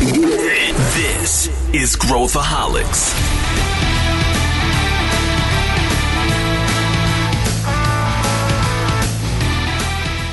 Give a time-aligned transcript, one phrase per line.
[0.00, 3.12] This is Growthaholics.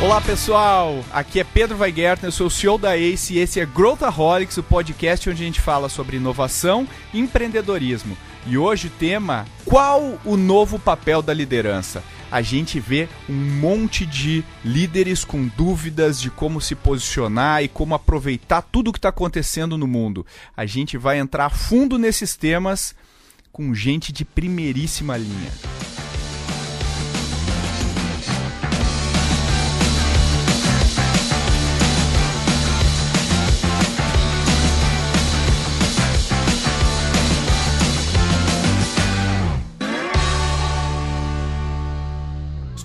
[0.01, 3.65] Olá pessoal, aqui é Pedro Weigert, eu sou o CEO da ACE e esse é
[3.65, 8.17] Growthaholics, o podcast onde a gente fala sobre inovação e empreendedorismo.
[8.45, 12.01] E hoje o tema: qual o novo papel da liderança?
[12.31, 17.95] A gente vê um monte de líderes com dúvidas de como se posicionar e como
[17.95, 20.25] aproveitar tudo o que está acontecendo no mundo.
[20.55, 22.93] A gente vai entrar a fundo nesses temas
[23.51, 25.96] com gente de primeiríssima linha.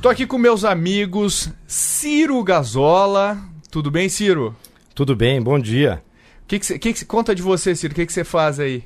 [0.02, 3.38] Estou aqui com meus amigos Ciro Gazola.
[3.70, 4.52] Tudo bem, Ciro?
[4.96, 6.02] Tudo bem, bom dia.
[6.44, 7.92] Que, que, cê, que, que conta de você, Ciro?
[7.92, 8.82] O que, você faz aí?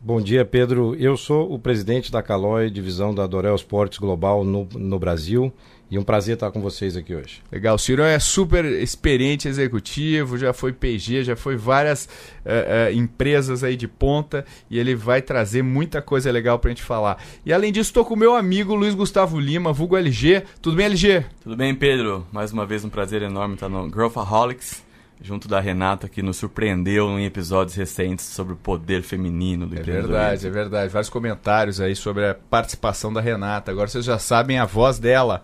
[0.00, 0.94] Bom dia, Pedro.
[0.94, 5.52] Eu sou o presidente da Caloi, divisão da Dorel Esportes Global no, no Brasil.
[5.90, 7.42] E um prazer estar com vocês aqui hoje.
[7.52, 12.92] Legal, o Ciro é super experiente executivo, já foi PG, já foi várias uh, uh,
[12.92, 17.22] empresas aí de ponta e ele vai trazer muita coisa legal pra gente falar.
[17.44, 20.42] E além disso, estou com o meu amigo Luiz Gustavo Lima, vulgo LG.
[20.60, 21.24] Tudo bem, LG?
[21.42, 22.26] Tudo bem, Pedro.
[22.32, 24.82] Mais uma vez um prazer enorme estar no Growthaholics
[25.20, 29.82] junto da Renata, que nos surpreendeu em episódios recentes sobre o poder feminino do É
[29.82, 30.92] verdade, é verdade.
[30.92, 33.70] Vários comentários aí sobre a participação da Renata.
[33.70, 35.42] Agora vocês já sabem a voz dela.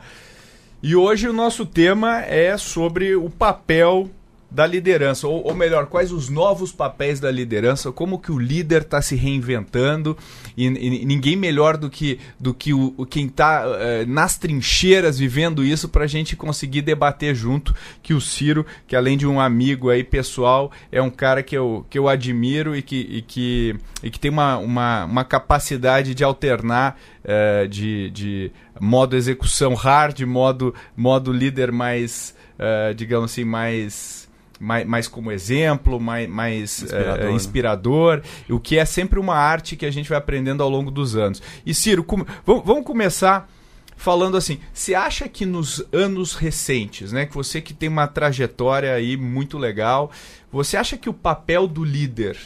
[0.82, 4.08] E hoje o nosso tema é sobre o papel
[4.50, 8.82] da liderança, ou, ou, melhor, quais os novos papéis da liderança, como que o líder
[8.82, 10.16] está se reinventando
[10.56, 15.64] e, e, ninguém melhor do que, do que o, quem está eh, nas trincheiras vivendo
[15.64, 19.88] isso para a gente conseguir debater junto que o Ciro, que além de um amigo
[19.88, 24.10] aí pessoal, é um cara que eu, que eu admiro e que, e que, e
[24.10, 30.74] que tem uma, uma, uma capacidade de alternar eh, de, de modo execução hard, modo,
[30.96, 34.29] modo líder mais, eh, digamos assim, mais
[34.60, 38.22] mais, mais como exemplo, mais, mais inspirador, uh, inspirador né?
[38.50, 41.42] o que é sempre uma arte que a gente vai aprendendo ao longo dos anos.
[41.64, 43.50] E Ciro, com, vamos, vamos começar
[43.96, 48.94] falando assim, você acha que nos anos recentes, né, que você que tem uma trajetória
[48.94, 50.10] aí muito legal,
[50.50, 52.36] você acha que o papel do líder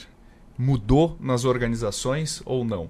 [0.58, 2.88] mudou nas organizações ou não?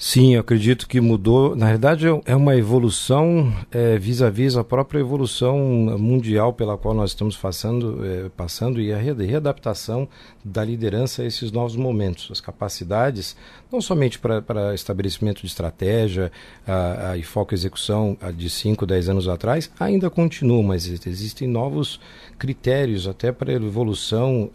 [0.00, 1.56] Sim, eu acredito que mudou.
[1.56, 5.58] Na verdade, é uma evolução é, vis-à-vis a própria evolução
[5.98, 10.08] mundial pela qual nós estamos passando, é, passando e a readaptação
[10.44, 12.28] da liderança a esses novos momentos.
[12.30, 13.36] As capacidades,
[13.72, 16.30] não somente para estabelecimento de estratégia
[16.64, 21.48] a, a, e foco execução a, de 5, 10 anos atrás, ainda continuam, mas existem
[21.48, 21.98] novos
[22.38, 24.48] critérios até para a evolução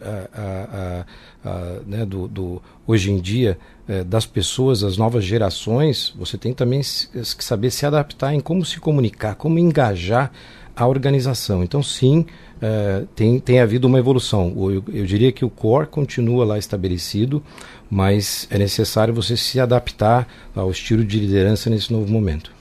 [1.86, 3.73] né, do, do, hoje em dia é,
[4.06, 8.80] das pessoas, as novas gerações, você tem também que saber se adaptar em como se
[8.80, 10.32] comunicar, como engajar
[10.76, 11.62] a organização.
[11.62, 12.26] Então, sim,
[12.60, 14.52] é, tem, tem havido uma evolução.
[14.56, 17.42] Eu, eu, diria que o core continua lá estabelecido,
[17.90, 22.52] mas é necessário você se adaptar ao estilo de liderança nesse novo momento.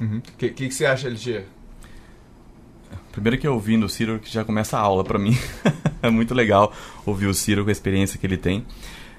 [0.00, 0.20] O uhum.
[0.38, 1.42] que, que, que, você acha, LG?
[3.12, 5.36] Primeiro que ouvindo o Ciro, que já começa a aula para mim.
[6.00, 6.72] é muito legal
[7.04, 8.64] ouvir o Ciro com a experiência que ele tem.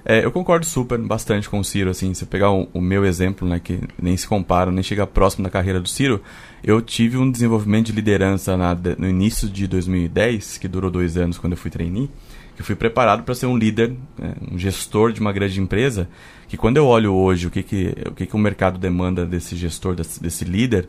[0.04, 3.46] É, eu concordo super, bastante com o Ciro, assim, se pegar o, o, meu exemplo,
[3.46, 6.22] né, que nem se compara, nem chega próximo da carreira do Ciro,
[6.64, 11.38] eu tive um desenvolvimento de liderança na, no início de 2010, que durou dois anos
[11.38, 12.10] quando eu fui trainee,
[12.56, 16.08] que eu fui preparado para ser um líder, né, um gestor de uma grande empresa,
[16.48, 19.54] que quando eu olho hoje o que, que, o, que, que o mercado demanda desse
[19.54, 20.88] gestor, desse, desse líder,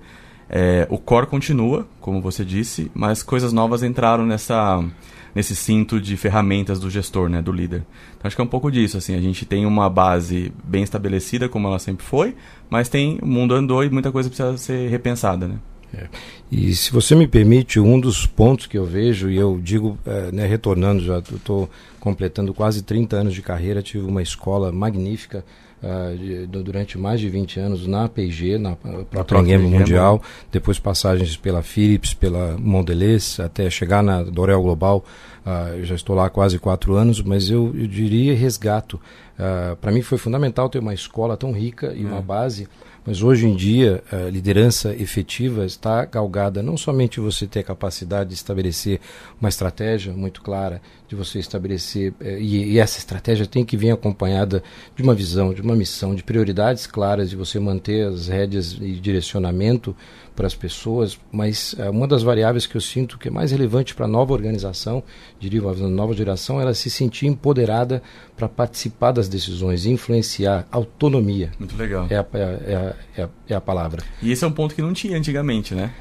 [0.54, 4.84] é, o core continua, como você disse, mas coisas novas entraram nessa
[5.34, 7.86] nesse cinto de ferramentas do gestor, né, do líder.
[8.18, 11.48] Então acho que é um pouco disso, assim, a gente tem uma base bem estabelecida
[11.48, 12.36] como ela sempre foi,
[12.70, 15.56] mas tem o mundo andou e muita coisa precisa ser repensada, né?
[15.94, 16.08] É.
[16.52, 20.32] E se você me permite, um dos pontos que eu vejo, e eu digo, é,
[20.34, 25.46] né, retornando, já estou completando quase 30 anos de carreira, tive uma escola magnífica
[25.82, 31.36] uh, de, durante mais de 20 anos na P&G, na Procter Gamble Mundial, depois passagens
[31.36, 35.04] pela Philips, pela Mondelez, até chegar na Dorel Global,
[35.46, 39.00] uh, já estou lá há quase quatro anos, mas eu, eu diria resgato.
[39.40, 42.22] Uh, Para mim foi fundamental ter uma escola tão rica e uma é.
[42.22, 42.68] base
[43.04, 48.30] Mas hoje em dia, a liderança efetiva está galgada não somente você ter a capacidade
[48.30, 49.00] de estabelecer
[49.40, 50.80] uma estratégia muito clara,
[51.12, 54.64] de você estabelecer, eh, e, e, essa estratégia tem que vir acompanhada
[54.96, 58.94] de uma visão, de uma missão, de prioridades claras, de você manter as rédeas e
[58.94, 59.94] direcionamento
[60.34, 63.94] para as pessoas, mas eh, uma das variáveis que eu sinto que é mais relevante
[63.94, 65.04] para a nova organização,
[65.38, 68.02] diria uma nova geração, é ela se sentir empoderada
[68.38, 71.52] para participar das decisões, influenciar, autonomia.
[71.60, 72.08] Muito legal.
[72.10, 74.02] É a, é, a, é, a, é a palavra.
[74.22, 75.92] E esse é um ponto que não tinha antigamente, né?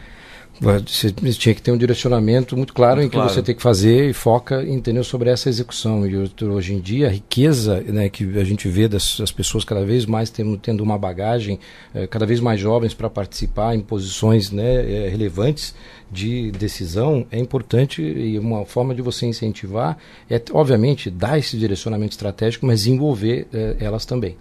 [0.60, 3.30] Você tinha que ter um direcionamento muito claro muito em que claro.
[3.32, 6.06] você tem que fazer e foca entendeu sobre essa execução.
[6.06, 9.82] E hoje em dia, a riqueza né, que a gente vê das, das pessoas cada
[9.86, 11.58] vez mais tendo, tendo uma bagagem,
[11.94, 15.74] eh, cada vez mais jovens para participar em posições né, eh, relevantes
[16.12, 19.96] de decisão é importante e uma forma de você incentivar
[20.28, 24.36] é, obviamente, dar esse direcionamento estratégico, mas envolver eh, elas também.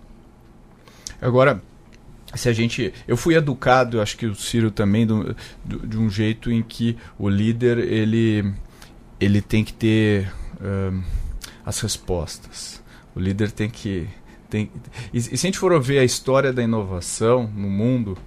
[1.22, 1.62] Agora,
[2.36, 6.10] se a gente eu fui educado acho que o Ciro também do, do, de um
[6.10, 8.54] jeito em que o líder ele
[9.20, 10.32] ele tem que ter
[10.62, 11.02] um,
[11.66, 12.82] as respostas
[13.16, 14.08] o líder tem que
[14.50, 14.72] tem
[15.14, 18.18] e, e, se a gente for ver a história da inovação no mundo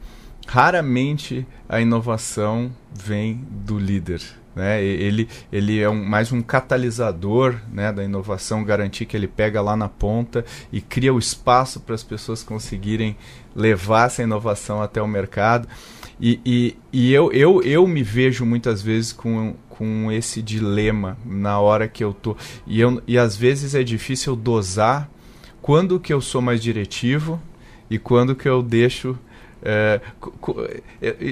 [0.47, 4.21] raramente a inovação vem do líder
[4.55, 4.83] né?
[4.83, 9.77] Ele, ele é um, mais um catalisador né, da inovação, garantir que ele pega lá
[9.77, 13.17] na ponta e cria o espaço para as pessoas conseguirem
[13.55, 15.69] levar essa inovação até o mercado.
[16.21, 21.59] E, e, e eu, eu, eu me vejo muitas vezes com, com esse dilema na
[21.59, 22.37] hora que eu tô.
[22.67, 25.11] E, eu, e às vezes é difícil dosar
[25.61, 27.41] quando que eu sou mais diretivo
[27.91, 29.19] e quando que eu deixo
[29.65, 30.01] é,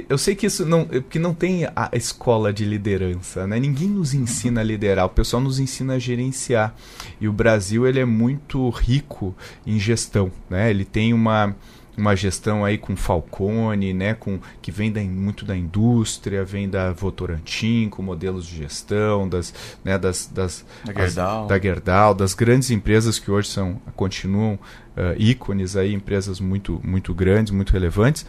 [0.09, 3.59] eu sei que isso não, que não tem a escola de liderança, né?
[3.59, 6.73] Ninguém nos ensina a liderar, o pessoal nos ensina a gerenciar.
[7.21, 9.35] E o Brasil ele é muito rico
[9.67, 10.71] em gestão, né?
[10.71, 11.57] Ele tem uma
[12.01, 16.93] uma gestão aí com Falcone, né, com que vem da, muito da indústria, vem da
[16.93, 19.55] Votorantim, com modelos de gestão, das,
[19.85, 21.43] né, das, das da Gerdau.
[21.43, 26.81] As, da Gerdau, das grandes empresas que hoje são continuam uh, ícones aí, empresas muito
[26.83, 28.27] muito grandes, muito relevantes.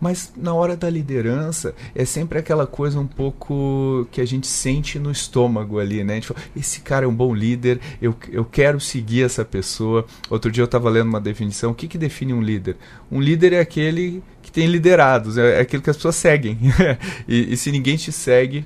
[0.00, 4.98] Mas na hora da liderança, é sempre aquela coisa um pouco que a gente sente
[4.98, 6.14] no estômago ali, né?
[6.14, 10.04] A gente fala, esse cara é um bom líder, eu, eu quero seguir essa pessoa.
[10.28, 11.70] Outro dia eu estava lendo uma definição.
[11.70, 12.76] O que, que define um líder?
[13.10, 16.58] Um líder é aquele que tem liderados, é, é aquele que as pessoas seguem.
[17.26, 18.64] e, e se ninguém te segue,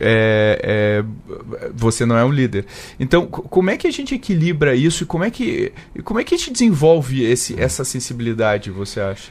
[0.00, 1.04] é, é,
[1.74, 2.66] você não é um líder.
[2.98, 5.72] Então, como é que a gente equilibra isso e como é que,
[6.02, 9.30] como é que a gente desenvolve esse, essa sensibilidade, você acha?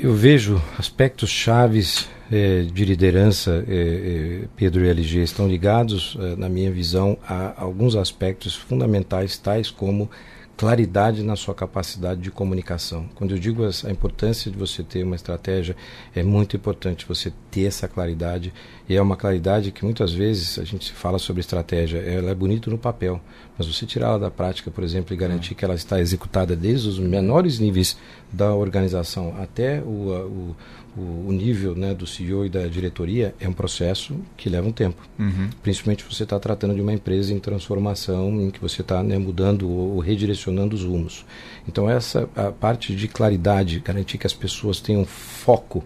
[0.00, 6.36] Eu vejo aspectos chaves é, de liderança, é, é, Pedro e LG, estão ligados, é,
[6.36, 10.08] na minha visão, a alguns aspectos fundamentais, tais como
[10.56, 13.08] claridade na sua capacidade de comunicação.
[13.14, 15.76] Quando eu digo a importância de você ter uma estratégia,
[16.14, 18.52] é muito importante você ter essa claridade.
[18.88, 22.70] E é uma claridade que muitas vezes a gente fala sobre estratégia, ela é bonita
[22.70, 23.20] no papel,
[23.58, 26.98] mas você tirá-la da prática, por exemplo, e garantir que ela está executada desde os
[26.98, 27.96] menores níveis
[28.32, 30.56] da organização até o, o
[30.96, 34.72] o, o, nível né, do CEO e da diretoria é um processo que leva um
[34.72, 35.02] tempo.
[35.18, 35.50] Uhum.
[35.62, 39.68] Principalmente você está tratando de uma empresa em transformação, em que você está né, mudando
[39.68, 41.24] ou, ou, redirecionando os rumos.
[41.68, 45.84] Então essa a parte de claridade, garantir que as pessoas tenham foco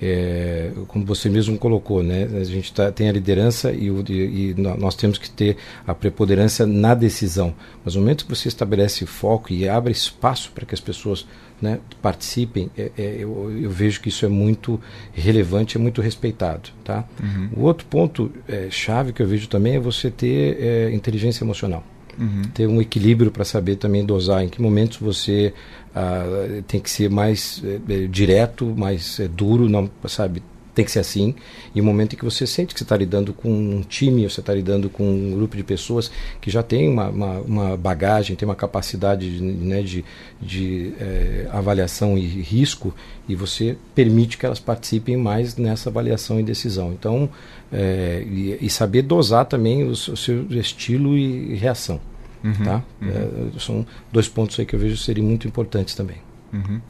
[0.00, 2.28] é, como você mesmo colocou, né?
[2.40, 5.56] A gente tá, tem a liderança e, o, e, e, nós temos que ter
[5.86, 7.54] a preponderância na decisão.
[7.84, 11.26] Mas no momento que você estabelece foco e abre espaço para que as pessoas
[11.60, 14.80] né, participem, é, é, eu, eu, vejo que isso é muito
[15.12, 16.70] relevante, é muito respeitado.
[16.82, 17.04] Tá?
[17.22, 17.50] Uhum.
[17.56, 21.84] O outro ponto é, chave que eu vejo também é você ter é, inteligência emocional.
[22.20, 22.42] Uhum.
[22.52, 25.54] Ter um equilíbrio para saber também dosar em que momentos você
[25.94, 26.22] ah,
[26.68, 30.42] tem que ser mais é, direto, mais duro, não sabe
[30.74, 31.34] tem que ser assim.
[31.74, 34.40] E o momento em que você sente que você está lidando com um time, você
[34.40, 38.48] está lidando com um grupo de pessoas que já tem uma, uma, uma bagagem, tem
[38.48, 40.04] uma capacidade de, né, de,
[40.40, 42.94] de é, avaliação e risco,
[43.28, 46.92] e você permite que elas participem mais nessa avaliação e decisão.
[46.92, 47.28] Então,
[47.72, 52.00] é, e, e, saber dosar também o, o seu estilo e reação.
[52.42, 52.82] Uhum, tá?
[53.00, 53.08] Uhum.
[53.54, 56.16] É, são dois pontos aí que eu vejo serem muito importantes também.
[56.52, 56.80] Uhum.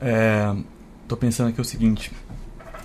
[0.00, 0.54] É,
[1.08, 2.12] tô pensando aqui o seguinte: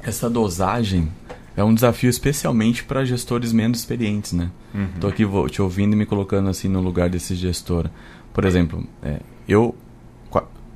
[0.04, 1.12] essa dosagem
[1.56, 4.52] é um desafio especialmente para gestores menos experientes, né?
[4.74, 4.90] Uhum.
[5.00, 7.90] Tô aqui vou, te ouvindo e me colocando assim no lugar desse gestor.
[8.32, 9.76] Por exemplo, é, eu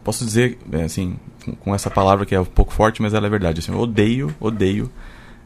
[0.04, 1.16] posso dizer é, assim
[1.60, 3.60] com essa palavra que é um pouco forte, mas ela é verdade.
[3.60, 4.90] Assim, eu odeio, odeio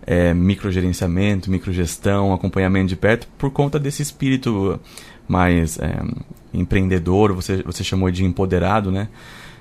[0.05, 4.79] é, microgerenciamento, microgestão, acompanhamento de perto por conta desse espírito
[5.27, 6.01] mais é,
[6.53, 7.33] empreendedor.
[7.33, 9.07] Você você chamou de empoderado, né?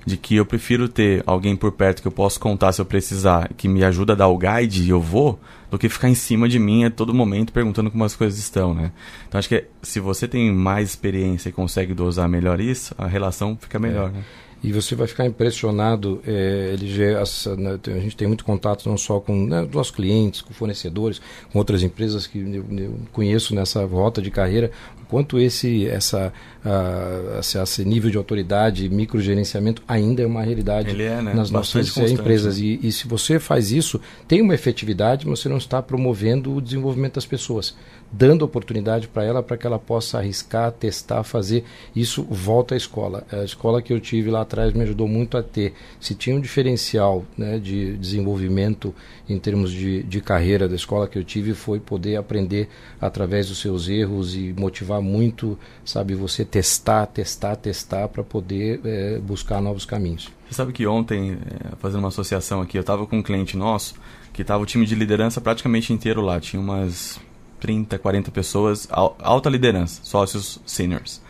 [0.06, 3.50] de que eu prefiro ter alguém por perto que eu posso contar se eu precisar,
[3.56, 6.48] que me ajuda a dar o guide e eu vou, do que ficar em cima
[6.48, 8.92] de mim a todo momento perguntando como as coisas estão, né?
[9.26, 13.56] Então acho que se você tem mais experiência e consegue dosar melhor isso, a relação
[13.60, 14.12] fica melhor, é.
[14.12, 14.24] né?
[14.64, 18.96] E você vai ficar impressionado, é, LG, essa, né, a gente tem muito contato não
[18.96, 21.20] só com né, nossos clientes, com fornecedores,
[21.52, 24.70] com outras empresas que eu, eu conheço nessa rota de carreira,
[25.02, 26.32] o quanto esse, essa,
[26.64, 31.34] uh, esse nível de autoridade, microgerenciamento ainda é uma realidade é, né?
[31.34, 32.58] nas nossas empresas.
[32.58, 32.64] Né?
[32.64, 36.62] E, e se você faz isso, tem uma efetividade, mas você não está promovendo o
[36.62, 37.76] desenvolvimento das pessoas
[38.16, 41.64] dando oportunidade para ela para que ela possa arriscar, testar, fazer.
[41.94, 43.26] Isso volta à escola.
[43.30, 45.74] A escola que eu tive lá atrás me ajudou muito a ter.
[45.98, 48.94] Se tinha um diferencial né, de desenvolvimento
[49.28, 52.68] em termos de, de carreira da escola que eu tive, foi poder aprender
[53.00, 59.18] através dos seus erros e motivar muito, sabe, você testar, testar, testar para poder é,
[59.18, 60.30] buscar novos caminhos.
[60.48, 63.94] Você sabe que ontem, é, fazendo uma associação aqui, eu estava com um cliente nosso
[64.32, 66.38] que estava o time de liderança praticamente inteiro lá.
[66.40, 67.20] Tinha umas
[67.64, 71.22] 30, 40 pessoas, alta liderança, sócios seniors.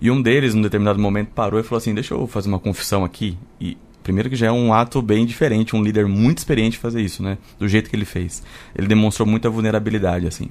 [0.00, 3.04] E um deles, num determinado momento, parou e falou assim: Deixa eu fazer uma confissão
[3.04, 3.36] aqui.
[3.60, 7.20] E primeiro que já é um ato bem diferente, um líder muito experiente fazer isso,
[7.20, 7.36] né?
[7.58, 8.44] Do jeito que ele fez.
[8.76, 10.50] Ele demonstrou muita vulnerabilidade, assim.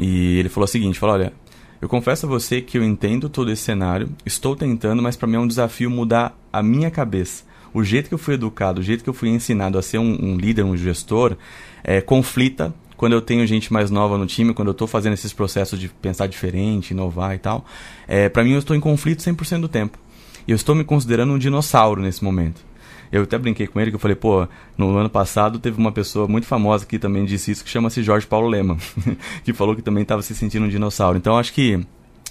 [0.00, 1.32] E ele falou o seguinte: falou, Olha,
[1.80, 5.36] eu confesso a você que eu entendo todo esse cenário, estou tentando, mas para mim
[5.36, 7.44] é um desafio mudar a minha cabeça.
[7.72, 10.32] O jeito que eu fui educado, o jeito que eu fui ensinado a ser um,
[10.32, 11.36] um líder, um gestor,
[11.84, 15.32] é, conflita quando eu tenho gente mais nova no time, quando eu estou fazendo esses
[15.32, 17.64] processos de pensar diferente, inovar e tal,
[18.08, 19.98] é, para mim eu estou em conflito 100% do tempo.
[20.46, 22.64] E eu estou me considerando um dinossauro nesse momento.
[23.10, 26.26] Eu até brinquei com ele que eu falei, pô, no ano passado teve uma pessoa
[26.26, 28.76] muito famosa que também disse isso, que chama-se Jorge Paulo Lema,
[29.44, 31.16] que falou que também estava se sentindo um dinossauro.
[31.16, 31.84] Então acho que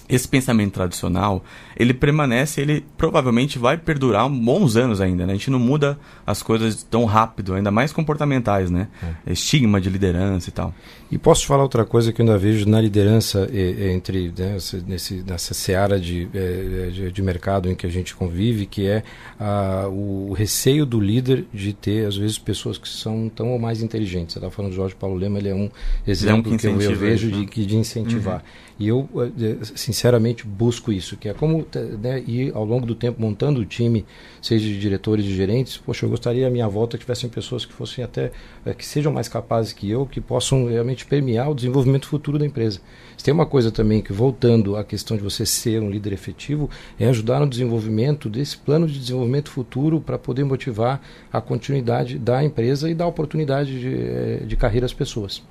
[0.08, 1.44] esse pensamento tradicional,
[1.76, 5.32] ele permanece, ele provavelmente vai perdurar bons anos ainda, né?
[5.32, 8.88] A gente não muda as coisas tão rápido, ainda mais comportamentais, né?
[9.26, 9.32] É.
[9.32, 10.72] Estigma de liderança e tal.
[11.10, 15.22] E posso te falar outra coisa que eu ainda vejo na liderança entre né, nesse,
[15.26, 19.04] nessa seara de, de, de, mercado em que a gente convive, que é
[19.38, 23.82] a, o receio do líder de ter, às vezes, pessoas que são tão ou mais
[23.82, 24.34] inteligentes.
[24.34, 25.70] Você estava falando do Jorge Paulo Lema, ele é um
[26.06, 27.46] exemplo é um que, que, eu, eu vejo isso, né?
[27.46, 28.36] de, de incentivar.
[28.36, 28.66] Uhum.
[28.78, 31.66] E eu, eh, sinceramente, busco isso, que é como
[31.98, 34.04] né, ir ao longo do tempo montando o time,
[34.42, 35.78] seja de diretores e gerentes.
[35.78, 38.32] Poxa, eu gostaria a minha volta que tivessem pessoas que fossem até,
[38.66, 42.44] eh, que sejam mais capazes que eu, que possam realmente permear o desenvolvimento futuro da
[42.44, 42.80] empresa.
[43.16, 46.68] Se tem uma coisa também que, voltando à questão de você ser um líder efetivo,
[47.00, 51.00] é ajudar no desenvolvimento desse plano de desenvolvimento futuro para poder motivar
[51.32, 55.42] a continuidade da empresa e dar oportunidade de, eh, de carreira às pessoas.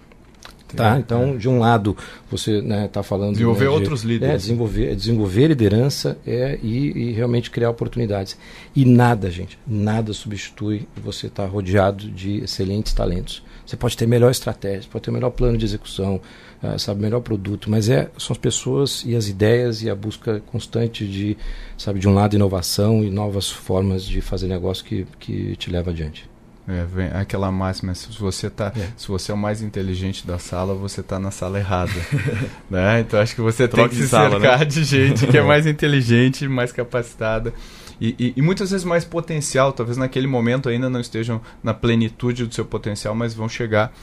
[0.73, 0.97] Tá?
[0.97, 1.37] Então, é.
[1.37, 1.95] de um lado,
[2.29, 3.33] você está né, tá falando.
[3.33, 4.33] Desenvolver né, de, outros líderes.
[4.33, 8.37] É, desenvolver, desenvolver liderança é, e, e, realmente criar oportunidades.
[8.75, 13.43] E nada, gente, nada substitui você estar tá rodeado de excelentes talentos.
[13.65, 16.19] Você pode ter melhor estratégia, pode ter melhor plano de execução,
[16.61, 20.41] uh, sabe, melhor produto, mas é, são as pessoas e as ideias e a busca
[20.47, 21.37] constante de,
[21.77, 25.91] sabe, de um lado, inovação e novas formas de fazer negócio que, que te leva
[25.91, 26.29] adiante.
[26.67, 28.89] É, vem aquela máxima, se você tá, é.
[28.97, 31.91] se você é o mais inteligente da sala, você está na sala errada.
[32.69, 33.01] né?
[33.01, 34.65] Então acho que você Troca tem que se sala, cercar né?
[34.65, 37.53] de gente que é mais inteligente, mais capacitada.
[38.01, 42.45] E, e, e, muitas vezes mais potencial, talvez naquele momento ainda não estejam na plenitude
[42.45, 43.93] do seu potencial, mas vão chegar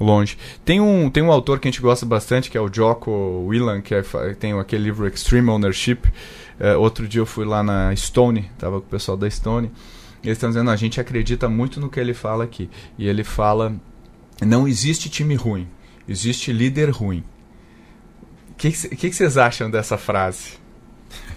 [0.00, 0.38] longe.
[0.64, 3.80] Tem um, tem um autor que a gente gosta bastante, que é o Jocko Willan,
[3.80, 4.02] que é,
[4.38, 5.98] tem aquele livro Extreme Ownership.
[6.58, 9.70] É, outro dia eu fui lá na Stone, estava com o pessoal da Stone,
[10.22, 12.70] eles estão dizendo, a gente acredita muito no que ele fala aqui.
[12.96, 13.74] E ele fala,
[14.40, 15.68] não existe time ruim,
[16.08, 17.24] existe líder ruim.
[18.50, 20.58] O que, que, que, vocês acham dessa frase?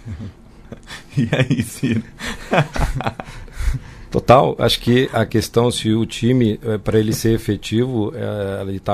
[1.17, 2.03] e aí, Ciro?
[4.11, 8.77] Total, acho que a questão se o time, é, para ele ser efetivo, é, ele
[8.77, 8.93] está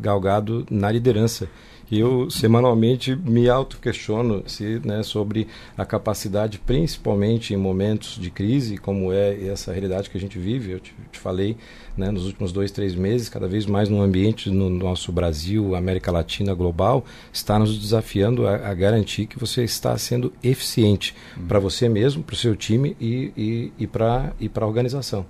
[0.00, 1.48] galgado na liderança
[1.90, 4.42] eu semanalmente me auto-questiono
[4.84, 10.20] né, sobre a capacidade, principalmente em momentos de crise, como é essa realidade que a
[10.20, 10.72] gente vive.
[10.72, 11.56] Eu te, te falei
[11.96, 16.10] né, nos últimos dois, três meses, cada vez mais no ambiente no nosso Brasil, América
[16.10, 21.14] Latina, global, está nos desafiando a, a garantir que você está sendo eficiente
[21.46, 25.24] para você mesmo, para o seu time e, e, e para e a organização.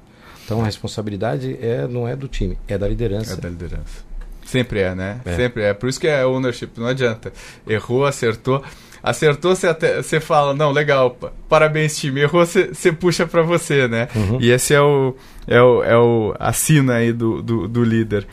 [0.45, 3.35] Então a responsabilidade é, não é do time, é da liderança.
[3.35, 4.06] É da liderança.
[4.47, 5.21] Sempre é, né?
[5.25, 5.35] É.
[5.35, 5.75] Sempre é.
[5.75, 7.33] Por isso que é ownership, não adianta.
[7.67, 8.63] Errou, acertou.
[9.03, 11.17] Acertou, você, até, você fala, não, legal,
[11.49, 12.23] parabéns time.
[12.23, 14.09] Errou, você, você puxa para você, né?
[14.15, 14.39] Uhum.
[14.41, 15.15] E esse é o,
[15.47, 18.27] é o, é o a sina aí do, do, do líder.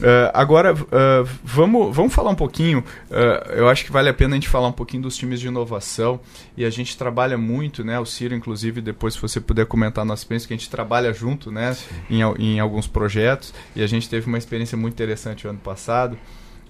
[0.00, 2.80] Uh, agora, uh, vamos, vamos falar um pouquinho.
[3.10, 5.48] Uh, eu acho que vale a pena a gente falar um pouquinho dos times de
[5.48, 6.20] inovação.
[6.56, 7.98] E a gente trabalha muito, né?
[8.00, 11.50] O Ciro, inclusive, depois, se você puder comentar nossa experiência, que a gente trabalha junto,
[11.50, 11.76] né?
[12.10, 13.52] Em, em alguns projetos.
[13.76, 16.18] E a gente teve uma experiência muito interessante o ano passado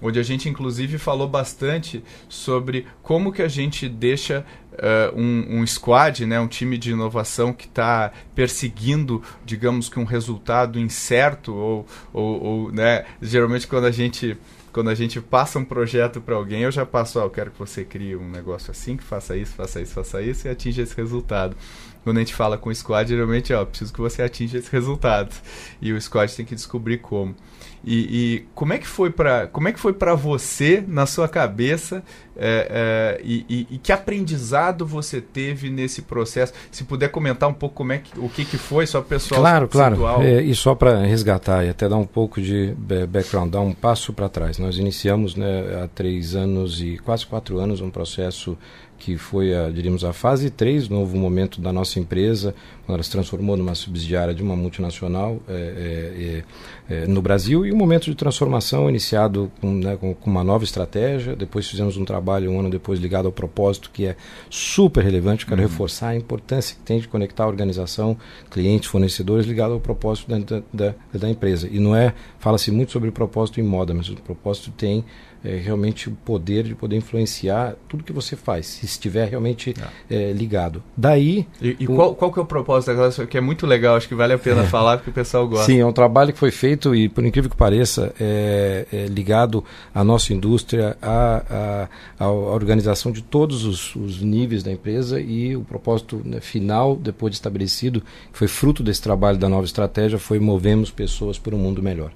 [0.03, 5.65] onde a gente inclusive falou bastante sobre como que a gente deixa uh, um, um,
[5.65, 11.87] squad, né, um time de inovação que está perseguindo, digamos que um resultado incerto ou,
[12.11, 14.37] ou, ou, né, geralmente quando a gente
[14.73, 17.59] quando a gente passa um projeto para alguém, eu já passo, ah, eu quero que
[17.59, 20.97] você crie um negócio assim, que faça isso, faça isso, faça isso e atinja esse
[20.97, 21.55] resultado.
[22.03, 25.33] Quando a gente fala com o squad, geralmente, ó, preciso que você atinja esse resultado.
[25.79, 27.35] E o squad tem que descobrir como.
[27.85, 31.27] E, e, como é que foi para como é que foi para você na sua
[31.27, 32.01] cabeça
[32.35, 36.53] é, é, e, e, que aprendizado você teve nesse processo?
[36.71, 39.67] Se puder comentar um pouco como é que, o que, que foi só pessoal claro
[39.67, 42.73] claro é, e só para resgatar e até dar um pouco de
[43.09, 47.59] background dar um passo para trás nós iniciamos né, há três anos e quase quatro
[47.59, 48.57] anos um processo
[49.03, 52.55] que foi, a, diríamos, a fase 3, novo momento da nossa empresa,
[52.85, 56.43] quando ela se transformou numa subsidiária de uma multinacional é,
[56.89, 60.41] é, é, no Brasil, e um momento de transformação iniciado com, né, com, com, uma
[60.41, 61.35] nova estratégia.
[61.35, 64.15] Depois fizemos um trabalho, um ano depois, ligado ao propósito, que é
[64.49, 65.45] super relevante.
[65.45, 65.67] Quero uhum.
[65.67, 68.17] reforçar a importância que tem de conectar a organização,
[68.49, 71.67] clientes, fornecedores, ligado ao propósito da, da, da empresa.
[71.69, 75.03] E não é, fala-se muito sobre o propósito em moda, mas o propósito tem
[75.43, 79.73] é, realmente o poder de poder influenciar tudo que você faz, se estiver realmente
[80.09, 80.29] é.
[80.29, 80.81] É, ligado.
[80.95, 81.45] Daí.
[81.61, 81.95] E, e o...
[81.95, 84.37] qual, qual que é o propósito da Que é muito legal, acho que vale a
[84.37, 84.65] pena é.
[84.65, 85.65] falar porque o pessoal gosta.
[85.65, 89.63] Sim, é um trabalho que foi feito e, por incrível que pareça, é, é ligado
[89.93, 91.87] à nossa indústria, à,
[92.19, 96.95] à, à organização de todos os, os, níveis da empresa e o propósito né, final,
[96.95, 101.55] depois de estabelecido, que foi fruto desse trabalho da nova estratégia, foi movemos pessoas para
[101.55, 102.11] um mundo melhor.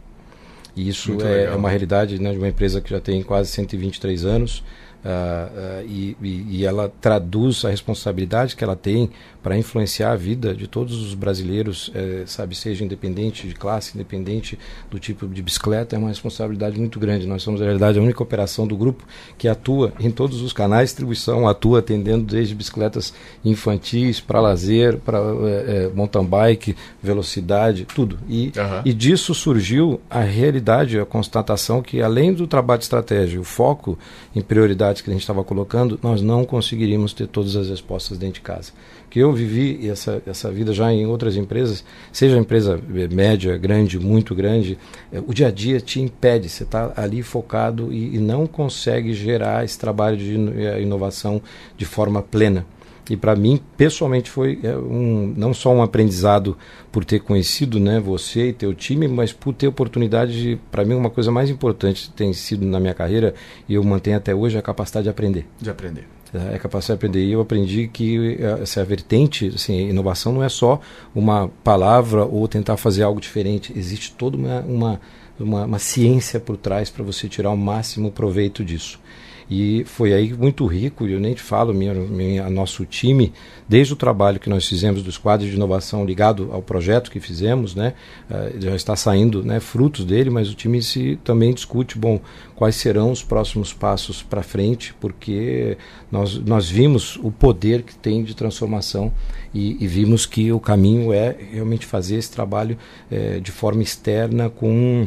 [0.78, 4.24] E isso é, é, uma realidade né, de uma empresa que já tem quase 123
[4.26, 9.10] anos uh, uh, e, e, ela traduz a responsabilidade que ela tem
[9.48, 14.60] para influenciar a vida de todos os brasileiros, eh, sabe, seja independente de classe, independente
[14.92, 17.26] do tipo de bicicleta, é uma responsabilidade muito grande.
[17.26, 19.06] Nós somos, na realidade, a única operação do grupo
[19.38, 23.14] que atua em todos os canais de distribuição, atua atendendo desde bicicletas
[23.46, 28.20] infantis para lazer, para eh, mountain bike, velocidade, tudo.
[28.28, 28.82] E, uhum.
[28.84, 33.98] e disso surgiu a realidade, a constatação que, além do trabalho de estratégia, o foco
[34.36, 38.36] em prioridades que a gente estava colocando, nós não conseguiríamos ter todas as respostas dentro
[38.36, 38.74] de casa
[39.18, 42.80] que eu vivi essa, essa vida já em outras empresas, seja empresa
[43.12, 44.78] média, grande, muito grande,
[45.12, 49.16] é, o dia a dia te impede, você está ali focado e, e, não consegue
[49.16, 51.42] gerar esse trabalho de é, inovação
[51.76, 52.64] de forma plena.
[53.10, 56.58] E para mim, pessoalmente, foi é, um, não só um aprendizado
[56.92, 60.96] por ter conhecido né, você e teu time, mas por ter oportunidade de, para mim,
[60.96, 63.34] uma coisa mais importante tem sido na minha carreira,
[63.68, 65.46] e eu mantenho até hoje, a capacidade de aprender.
[65.62, 67.24] De aprender é capaz de aprender.
[67.24, 70.80] E eu aprendi que eh, essa vertente, assim, inovação não é só
[71.14, 73.74] uma palavra ou tentar fazer algo diferente.
[73.76, 75.02] Existe toda uma, uma,
[75.40, 79.00] uma, uma ciência por trás para você tirar o máximo proveito disso.
[79.50, 83.32] E foi aí muito rico, eu nem te falo, minha, minha, nosso time,
[83.68, 87.74] desde o trabalho que nós fizemos dos quadros de inovação ligado ao projeto que fizemos,
[87.74, 87.94] né,
[88.30, 92.20] uh, já está saindo né, frutos dele, mas o time se também discute, bom,
[92.56, 95.78] quais serão os próximos passos para frente, porque
[96.12, 99.14] nós, nós vimos o poder que tem de transformação
[99.54, 102.78] e, e vimos que o caminho é realmente fazer esse trabalho
[103.10, 105.06] eh, de forma externa com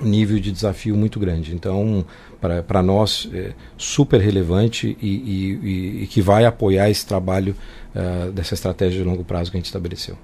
[0.00, 1.54] um nível de desafio muito grande.
[1.54, 2.04] Então,
[2.40, 7.56] para nós é super relevante e, e, e, que vai apoiar esse trabalho
[7.94, 10.16] uh, dessa estratégia de longo prazo que a gente estabeleceu.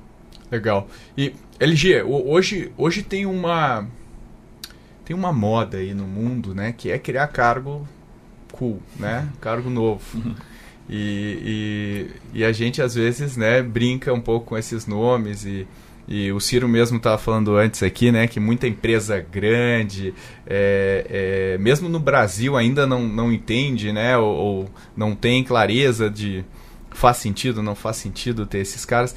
[0.50, 0.86] Legal.
[1.18, 3.86] E LG, hoje, hoje tem uma
[5.04, 7.86] tem uma moda aí no mundo, né, que é criar cargo
[8.52, 10.02] cool, né, cargo novo.
[10.86, 15.66] E, e, e a gente às vezes, né, brinca um pouco com esses nomes e
[16.06, 20.14] e o Ciro mesmo estava falando antes aqui, né, que muita empresa grande,
[20.46, 26.10] é, é, mesmo no Brasil ainda não, não entende, né, ou, ou, não tem clareza
[26.10, 26.44] de
[26.90, 29.10] faz sentido, não faz sentido ter esses caras.
[29.10, 29.16] C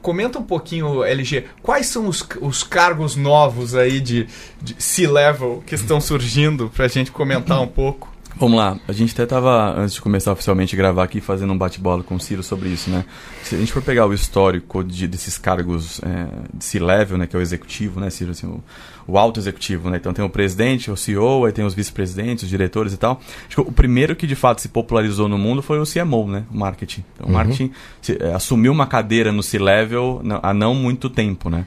[0.00, 4.26] comenta um pouquinho, LG, quais são os, os cargos novos aí de,
[4.62, 8.10] de C-level que estão surgindo para a gente comentar um pouco?
[8.38, 11.58] Vamos lá, a gente até estava, antes de começar oficialmente a gravar aqui, fazendo um
[11.58, 13.04] bate-bola com o Ciro sobre isso, né?
[13.42, 17.34] Se a gente for pegar o histórico de, desses cargos é, de C-level, né, que
[17.34, 18.62] é o executivo, né, Ciro, assim, o,
[19.08, 19.96] o alto executivo, né?
[19.96, 23.20] Então tem o presidente, o CEO, aí tem os vice-presidentes, os diretores e tal.
[23.48, 26.44] Acho que o primeiro que de fato se popularizou no mundo foi o CMO, né?
[26.52, 27.04] O marketing.
[27.14, 27.34] Então, o uhum.
[27.34, 31.66] marketing se, é, assumiu uma cadeira no C-level há não muito tempo, né?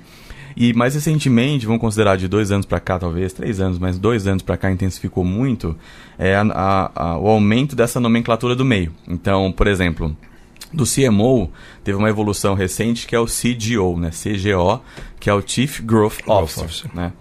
[0.56, 4.28] E mais recentemente, vamos considerar de dois anos para cá, talvez, três anos, mas dois
[4.28, 5.76] anos para cá intensificou muito
[6.18, 8.92] é, a, a, a, o aumento dessa nomenclatura do meio.
[9.08, 10.16] Então, por exemplo,
[10.74, 11.52] do CMO
[11.84, 14.10] teve uma evolução recente que é o CGO, né?
[14.10, 14.82] CGO,
[15.20, 17.12] que é o Chief Growth Officer, né?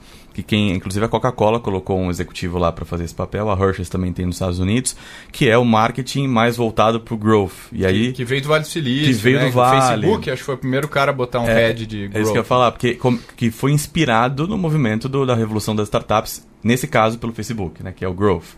[0.42, 3.88] Que quem, inclusive a Coca-Cola colocou um executivo lá para fazer esse papel, a Hershey's
[3.88, 4.96] também tem nos Estados Unidos,
[5.32, 7.52] que é o marketing mais voltado para o growth.
[7.72, 9.46] E aí que, que, veio do Vale do Silício, que veio né?
[9.46, 9.76] do Vale.
[9.76, 12.16] O Facebook, acho que foi o primeiro cara a botar um é, head de growth.
[12.16, 12.98] É isso que eu ia falar, porque
[13.36, 17.92] que foi inspirado no movimento do, da revolução das startups, nesse caso pelo Facebook, né,
[17.94, 18.56] que é o growth.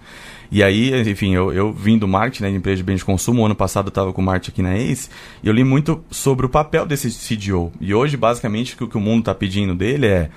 [0.50, 3.46] E aí, enfim, eu, eu vim do marketing, né, de empresa de bens de consumo.
[3.46, 5.08] ano passado eu estava com o marketing aqui na ACE.
[5.42, 7.72] E eu li muito sobre o papel desse CDO.
[7.80, 10.30] E hoje, basicamente, o que o mundo está pedindo dele é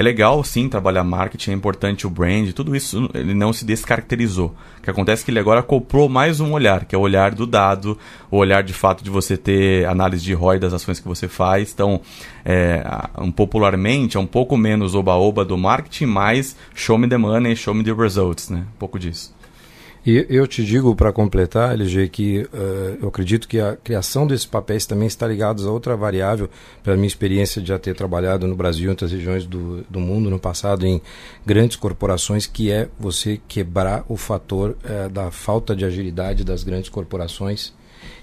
[0.00, 4.54] é legal, sim, trabalhar marketing, é importante o brand, tudo isso ele não se descaracterizou.
[4.78, 7.34] O que acontece é que ele agora acoplou mais um olhar, que é o olhar
[7.34, 7.98] do dado,
[8.30, 11.70] o olhar de fato de você ter análise de ROI das ações que você faz.
[11.74, 12.00] Então,
[12.46, 12.82] é,
[13.18, 17.74] um, popularmente, é um pouco menos oba-oba do marketing, mais show me the money, show
[17.74, 18.64] me the results, né?
[18.74, 19.34] Um pouco disso.
[20.04, 24.46] E eu te digo, para completar, LG, que uh, eu acredito que a criação desses
[24.46, 26.48] papéis também está ligada a outra variável,
[26.82, 30.30] pela minha experiência de já ter trabalhado no Brasil e outras regiões do, do mundo
[30.30, 31.02] no passado em
[31.44, 36.88] grandes corporações, que é você quebrar o fator uh, da falta de agilidade das grandes
[36.88, 37.74] corporações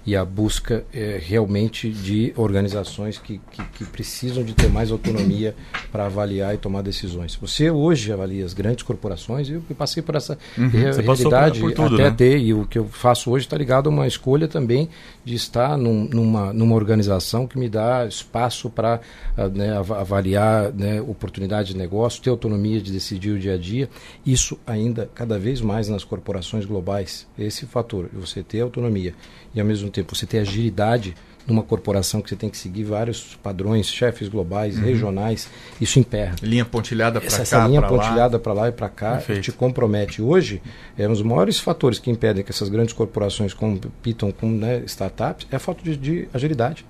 [0.07, 5.53] e a busca é, realmente de organizações que, que, que, precisam de ter mais autonomia
[5.91, 7.35] para avaliar e tomar decisões.
[7.35, 11.95] Você hoje avalia as grandes corporações, eu passei por essa uhum, realidade por, por tudo,
[11.95, 12.15] até né?
[12.15, 14.87] ter, e o que eu faço hoje está ligado a uma escolha também
[15.25, 19.01] de estar num, numa, numa organização que me dá espaço para
[19.37, 23.89] uh, né, avaliar né, oportunidade de negócio, ter autonomia de decidir o dia a dia.
[24.25, 27.27] Isso ainda cada vez mais nas corporações globais.
[27.37, 29.13] Esse fator, você ter autonomia
[29.57, 31.15] e ao mesmo tempo você ter agilidade
[31.47, 34.83] numa corporação que você tem que seguir vários padrões, chefes globais, uhum.
[34.83, 36.35] regionais, isso emperra.
[36.43, 39.41] Linha pontilhada para cá, Essa linha pontilhada para lá e para cá Perfeito.
[39.43, 40.21] te compromete.
[40.21, 40.61] Hoje,
[40.97, 45.47] é um dos maiores fatores que impedem que essas grandes corporações compitam com né, startups
[45.49, 46.85] é a falta de, de agilidade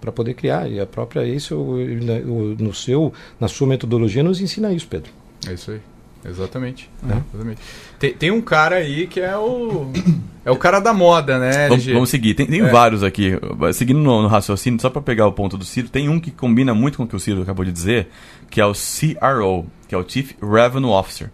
[0.00, 0.70] para poder criar.
[0.70, 1.56] E a própria isso,
[2.58, 5.10] no seu, na sua metodologia, nos ensina isso, Pedro.
[5.48, 5.80] É isso aí.
[6.24, 6.88] Exatamente.
[7.02, 7.12] É.
[7.34, 7.60] Exatamente.
[7.98, 9.90] Tem, tem, um cara aí que é o.
[10.44, 11.68] É o cara da moda, né?
[11.68, 12.34] Vamos, vamos seguir.
[12.34, 12.70] Tem, tem é.
[12.70, 13.32] vários aqui.
[13.72, 16.74] Seguindo no, no raciocínio, só para pegar o ponto do Ciro, tem um que combina
[16.74, 18.08] muito com o que o Ciro acabou de dizer,
[18.50, 21.30] que é o CRO, que é o Chief Revenue Officer.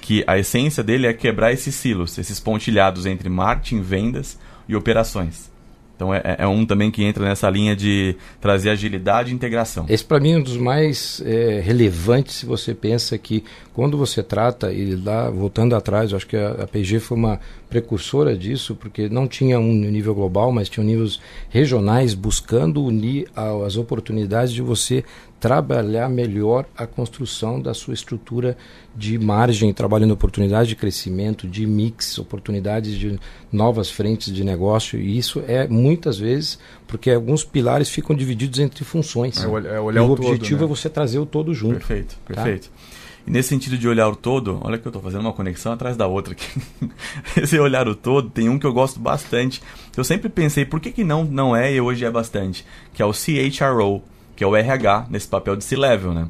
[0.00, 4.38] Que a essência dele é quebrar esses silos, esses pontilhados entre marketing, vendas
[4.68, 5.50] e operações.
[5.96, 9.86] Então é, é, um também que entra nessa linha de trazer agilidade e integração.
[9.88, 14.22] Esse para mim é um dos mais é, relevantes se você pensa que quando você
[14.22, 19.08] trata, e lá voltando atrás, acho que a, a PG foi uma precursora disso, porque
[19.08, 25.04] não tinha um nível global, mas tinha níveis regionais buscando unir as oportunidades de você
[25.38, 28.56] trabalhar melhor a construção da sua estrutura
[28.94, 33.18] de margem, trabalhando oportunidades de crescimento, de mix, oportunidades de
[33.52, 34.98] novas frentes de negócio.
[34.98, 39.42] E isso é muitas vezes porque alguns pilares ficam divididos entre funções.
[39.42, 40.64] É, olhar, é olhar e o, o objetivo todo, né?
[40.64, 41.74] é você trazer o todo junto.
[41.74, 42.34] Perfeito, tá?
[42.34, 42.70] perfeito.
[42.70, 42.96] Tá?
[43.26, 45.96] E nesse sentido de olhar o todo, olha que eu estou fazendo uma conexão atrás
[45.96, 46.46] da outra aqui.
[47.36, 49.60] Esse olhar o todo, tem um que eu gosto bastante.
[49.96, 52.64] Eu sempre pensei, por que, que não, não é e hoje é bastante?
[52.94, 54.02] Que é o CHRO,
[54.36, 56.28] que é o RH, nesse papel de C-Level, né?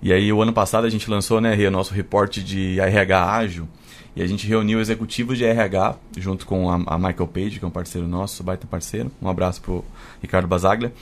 [0.00, 3.68] E aí, o ano passado, a gente lançou né, o nosso reporte de RH ágil.
[4.14, 7.70] E a gente reuniu executivos de RH, junto com a, Michael Page, que é um
[7.70, 9.10] parceiro nosso, baita parceiro.
[9.20, 9.84] Um abraço pro
[10.22, 10.92] Ricardo Basaglia.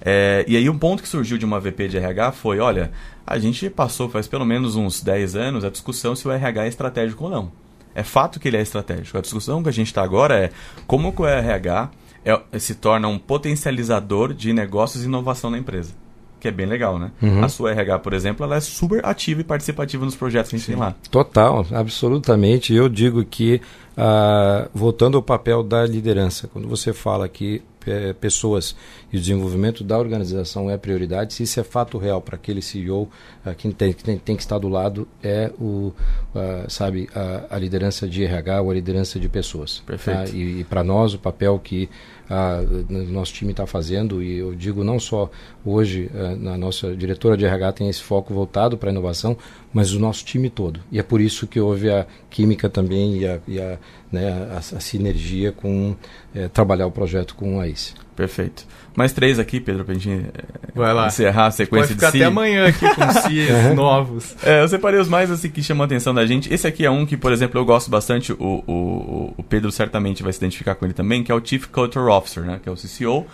[0.00, 2.92] É, e aí, um ponto que surgiu de uma VP de RH foi: olha,
[3.26, 6.68] a gente passou faz pelo menos uns 10 anos a discussão se o RH é
[6.68, 7.52] estratégico ou não.
[7.94, 9.18] É fato que ele é estratégico.
[9.18, 10.50] A discussão que a gente está agora é
[10.86, 11.90] como o RH
[12.24, 16.03] é, se torna um potencializador de negócios e inovação na empresa
[16.44, 17.10] que é bem legal, né?
[17.22, 17.42] Uhum.
[17.42, 20.58] A sua RH, por exemplo, ela é super ativa e participativa nos projetos que a
[20.58, 20.72] gente Sim.
[20.72, 20.94] tem lá.
[21.10, 22.74] Total, absolutamente.
[22.74, 23.62] Eu digo que,
[23.96, 28.76] uh, voltando ao papel da liderança, quando você fala que é, pessoas
[29.14, 33.02] e o desenvolvimento da organização é prioridade, se isso é fato real para aquele CEO,
[33.46, 35.92] uh, quem, tem, quem tem, que estar do lado é o,
[36.34, 39.78] uh, sabe, a, a, liderança de RH ou a liderança de pessoas.
[39.78, 39.84] Tá?
[39.86, 40.32] Perfeito.
[40.32, 40.36] Tá?
[40.36, 41.88] E, e para nós, o papel que
[42.28, 45.30] a, nosso time está fazendo, e eu digo não só
[45.64, 49.36] hoje, a, eh, na nossa diretora de RH tem esse foco voltado para a inovação,
[49.72, 50.80] mas o nosso time todo.
[50.90, 53.78] E é por isso que houve a química também e a, e a,
[54.10, 55.94] né, a, a sinergia com
[56.34, 57.94] é, trabalhar o projeto com a ICE.
[58.16, 58.64] Perfeito.
[58.96, 61.08] Mais três aqui, Pedro, pra gente eh, Vai lá.
[61.08, 62.18] encerrar a sequência Pode ficar de si.
[62.18, 64.36] até amanhã aqui com CIs novos.
[64.42, 66.52] É, eu separei os mais assim, que chamam a atenção da gente.
[66.52, 70.22] Esse aqui é um que, por exemplo, eu gosto bastante, o, o, o Pedro certamente
[70.22, 72.60] vai se identificar com ele também, que é o Chief Culture Officer, né?
[72.62, 73.26] Que é o CCO,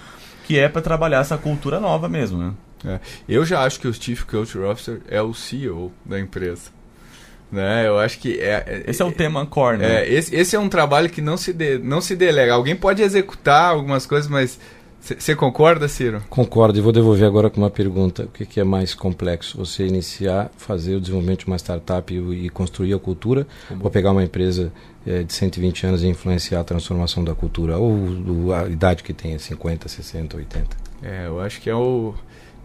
[0.47, 2.53] que é para trabalhar essa cultura nova mesmo, né?
[2.87, 2.99] É.
[3.29, 6.71] Eu já acho que o Chief Culture Officer é o CEO da empresa.
[7.51, 7.87] Né?
[7.87, 10.03] Eu acho que é, esse é o tema core, né?
[10.03, 12.55] É, esse, esse é um trabalho que não se, de, não se delega.
[12.55, 14.59] Alguém pode executar algumas coisas, mas
[15.01, 16.23] você concorda, Ciro?
[16.29, 18.25] Concordo, e vou devolver agora com uma pergunta.
[18.25, 19.57] O que, que, é mais complexo?
[19.57, 23.83] Você iniciar, fazer o desenvolvimento de uma startup e, e construir a cultura, Como?
[23.83, 24.71] ou pegar uma empresa
[25.07, 27.79] é, de 120 anos e influenciar a transformação da cultura?
[27.79, 30.77] Ou a idade que tem, 50, 60, 80?
[31.03, 32.15] É, eu acho que é o.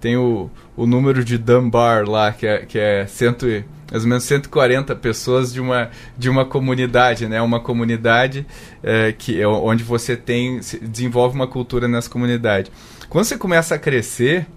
[0.01, 3.47] Tem o, o número de Dunbar lá, que é, que é cento,
[3.91, 7.41] mais ou menos 140 pessoas de uma, de uma comunidade, né?
[7.41, 8.45] Uma comunidade
[8.81, 12.71] é, que é onde você tem desenvolve uma cultura nessa comunidade.
[13.09, 14.47] Quando você começa a crescer,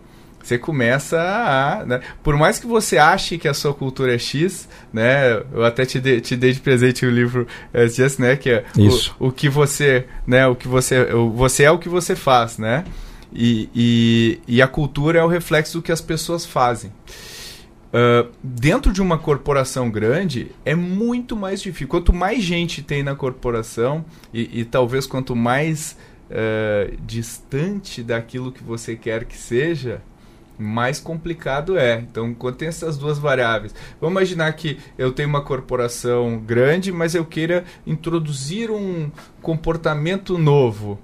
[0.42, 2.00] você começa a, né?
[2.22, 5.42] por mais que você ache que a sua cultura é X, né?
[5.52, 8.36] Eu até te, de, te dei de presente o livro é, Just, né?
[8.36, 9.14] Que é Isso.
[9.18, 10.46] O, o que você, né?
[10.46, 12.84] O que você, o, você é o que você faz, né?
[13.32, 16.90] E, e, e a cultura é o reflexo do que as pessoas fazem.
[17.88, 21.88] Uh, dentro de uma corporação grande é muito mais difícil.
[21.88, 25.96] Quanto mais gente tem na corporação e, e talvez quanto mais
[26.30, 30.02] uh, distante daquilo que você quer que seja,
[30.58, 32.00] mais complicado é.
[32.00, 37.14] Então, quando tem essas duas variáveis, vamos imaginar que eu tenho uma corporação grande, mas
[37.14, 40.98] eu queira introduzir um comportamento novo.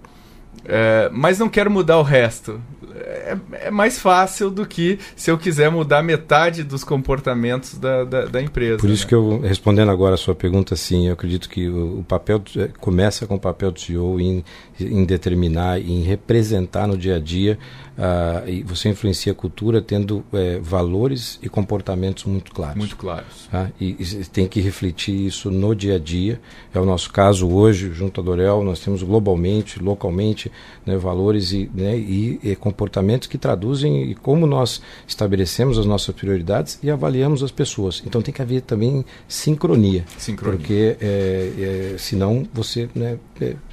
[0.64, 2.60] É, mas não quero mudar o resto.
[2.96, 8.24] É, é, mais fácil do que se eu quiser mudar metade dos comportamentos da, da,
[8.26, 8.78] da empresa.
[8.78, 9.08] Por isso né?
[9.08, 12.68] que eu, respondendo agora a sua pergunta, sim, eu acredito que o, o papel é,
[12.78, 14.44] começa com o papel do CEO em,
[14.80, 17.58] em determinar, em representar no dia a dia
[17.96, 22.76] uh, e você influencia a cultura tendo é, valores e comportamentos muito claros.
[22.76, 23.48] Muito claros.
[23.50, 23.70] Tá?
[23.80, 26.40] E, e, tem que refletir isso no dia a dia.
[26.72, 30.50] É o nosso caso hoje, junto à Dorel, nós temos globalmente, localmente,
[30.84, 36.14] né, valores e, né, e, e, comportamentos que traduzem e como nós estabelecemos as nossas
[36.14, 38.02] prioridades e avaliamos as pessoas.
[38.06, 40.04] Então tem que haver também sincronia.
[40.18, 40.58] Sincronia.
[40.58, 43.18] Porque é, é, senão você né,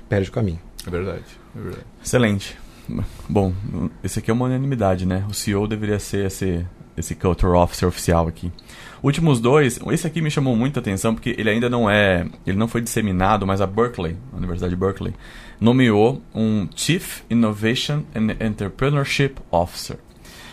[0.07, 0.59] perde o caminho.
[0.85, 1.23] É verdade,
[1.55, 1.85] é verdade.
[2.03, 2.57] Excelente.
[3.29, 3.53] Bom,
[4.03, 5.25] esse aqui é uma unanimidade, né?
[5.29, 6.65] O CEO deveria ser esse,
[6.97, 8.51] esse Culture Officer oficial aqui.
[9.01, 12.67] Últimos dois, esse aqui me chamou muita atenção porque ele ainda não é, ele não
[12.67, 15.13] foi disseminado, mas a Berkeley, a Universidade de Berkeley,
[15.59, 19.97] nomeou um Chief Innovation and Entrepreneurship Officer.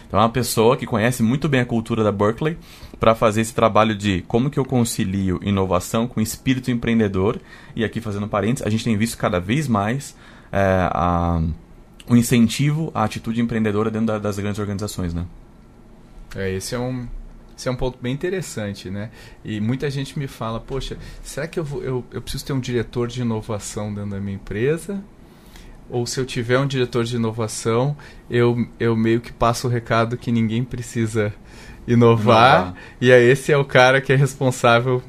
[0.06, 2.56] Então é uma pessoa que conhece muito bem a cultura da Berkeley
[2.98, 7.40] para fazer esse trabalho de como que eu concilio inovação com espírito empreendedor.
[7.74, 10.16] E aqui fazendo parênteses, a gente tem visto cada vez mais
[10.52, 11.42] é, a
[12.08, 15.26] o incentivo à atitude empreendedora dentro da, das grandes organizações, né?
[16.34, 17.06] É, esse é um
[17.56, 19.10] esse é um ponto bem interessante, né?
[19.44, 22.60] E muita gente me fala, poxa, será que eu, vou, eu, eu preciso ter um
[22.60, 25.02] diretor de inovação dentro da minha empresa?
[25.90, 27.96] Ou se eu tiver um diretor de inovação,
[28.30, 31.34] eu, eu meio que passo o recado que ninguém precisa
[31.92, 32.74] inovar, inovar.
[33.00, 35.02] e é esse é o cara que é responsável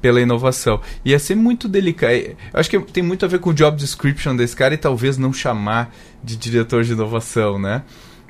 [0.00, 0.80] pela inovação.
[1.04, 2.12] Ia ser muito delicado.
[2.12, 5.16] Eu acho que tem muito a ver com o job description desse cara e talvez
[5.16, 7.82] não chamar de diretor de inovação, né?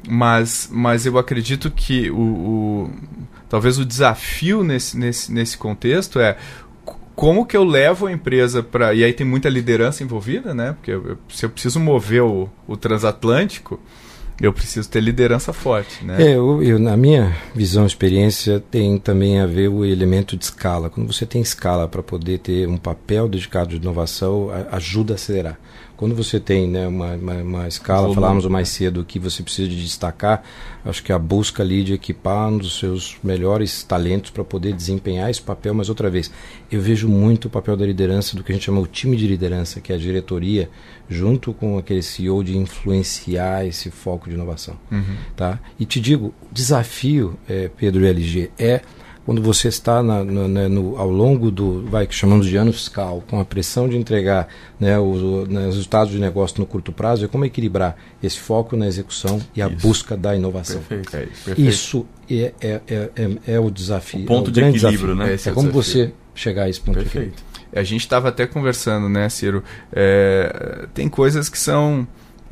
[0.08, 2.90] Mas, mas eu acredito que o, o
[3.48, 6.36] talvez o desafio nesse, nesse, nesse contexto é
[7.14, 8.94] como que eu levo a empresa para.
[8.94, 10.72] E aí tem muita liderança envolvida, né?
[10.72, 13.80] Porque eu, se eu preciso mover o, o transatlântico,
[14.40, 16.22] eu preciso ter liderança forte, né?
[16.22, 20.90] É, eu, eu, na minha visão, experiência, tem também a ver o elemento de escala.
[20.90, 25.58] Quando você tem escala para poder ter um papel dedicado de inovação, ajuda a acelerar.
[26.04, 29.82] Quando você tem né, uma, uma, uma escala, falávamos mais cedo, que você precisa de
[29.82, 30.42] destacar,
[30.84, 35.30] acho que a busca ali de equipar um dos seus melhores talentos para poder desempenhar
[35.30, 36.30] esse papel, mas outra vez,
[36.70, 39.26] eu vejo muito o papel da liderança, do que a gente chama o time de
[39.26, 40.68] liderança, que é a diretoria,
[41.08, 44.76] junto com aquele CEO de influenciar esse foco de inovação.
[44.92, 45.16] Uhum.
[45.34, 45.58] Tá?
[45.80, 48.82] E te digo, o desafio, é, Pedro e LG, é
[49.24, 52.72] quando você está na, na, né, no, ao longo do, vai que chamamos de ano
[52.72, 56.92] fiscal, com a pressão de entregar né, os, né, os, resultados de negócio no curto
[56.92, 59.76] prazo, é como equilibrar esse foco na execução e a isso.
[59.78, 60.82] busca da inovação.
[60.82, 61.16] Perfeito.
[61.16, 61.68] É isso, Perfeito.
[61.68, 64.24] isso é, é, é, é, o desafio.
[64.24, 65.14] O ponto é de equilíbrio, desafio.
[65.14, 65.34] né?
[65.34, 67.42] É, como você chegar a esse ponto Perfeito.
[67.74, 69.64] A gente estava até conversando, né, Ciro?
[69.92, 72.06] É, tem coisas que são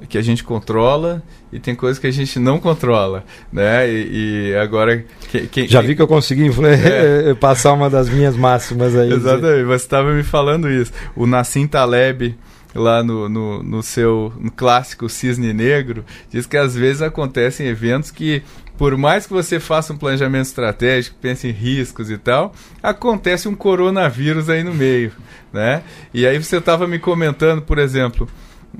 [0.08, 3.88] que a gente controla e tem coisas que a gente não controla, né?
[3.90, 7.34] E, e agora que, que, já vi que eu consegui é.
[7.40, 9.12] passar uma das minhas máximas aí.
[9.12, 9.64] Exatamente.
[9.64, 10.92] Você estava me falando isso.
[11.14, 12.36] O Nassim Taleb
[12.74, 18.10] lá no, no, no seu no clássico Cisne Negro diz que às vezes acontecem eventos
[18.10, 18.42] que
[18.78, 23.54] por mais que você faça um planejamento estratégico, pense em riscos e tal, acontece um
[23.54, 25.12] coronavírus aí no meio,
[25.52, 25.82] né?
[26.12, 28.26] E aí você estava me comentando, por exemplo,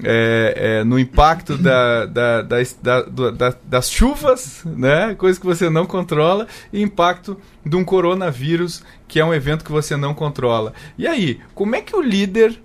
[0.03, 5.15] é, é, no impacto da, da, da, das chuvas, né?
[5.15, 9.73] coisa que você não controla, e impacto de um coronavírus, que é um evento que
[9.73, 10.73] você não controla.
[10.97, 12.59] E aí, como é que o líder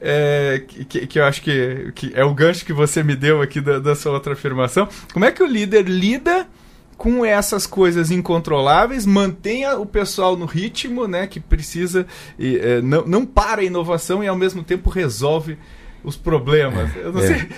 [0.00, 3.60] é, que, que, eu acho que, que, é o gancho que você me deu aqui
[3.60, 4.88] da, da, sua outra afirmação.
[5.12, 6.48] Como é que o líder lida
[6.96, 12.06] com essas coisas incontroláveis, mantenha o pessoal no ritmo, né, que precisa,
[12.38, 15.56] e, é, não, não para a inovação e ao mesmo tempo resolve
[16.04, 16.94] os problemas.
[16.96, 17.26] Eu não é.
[17.26, 17.48] sei,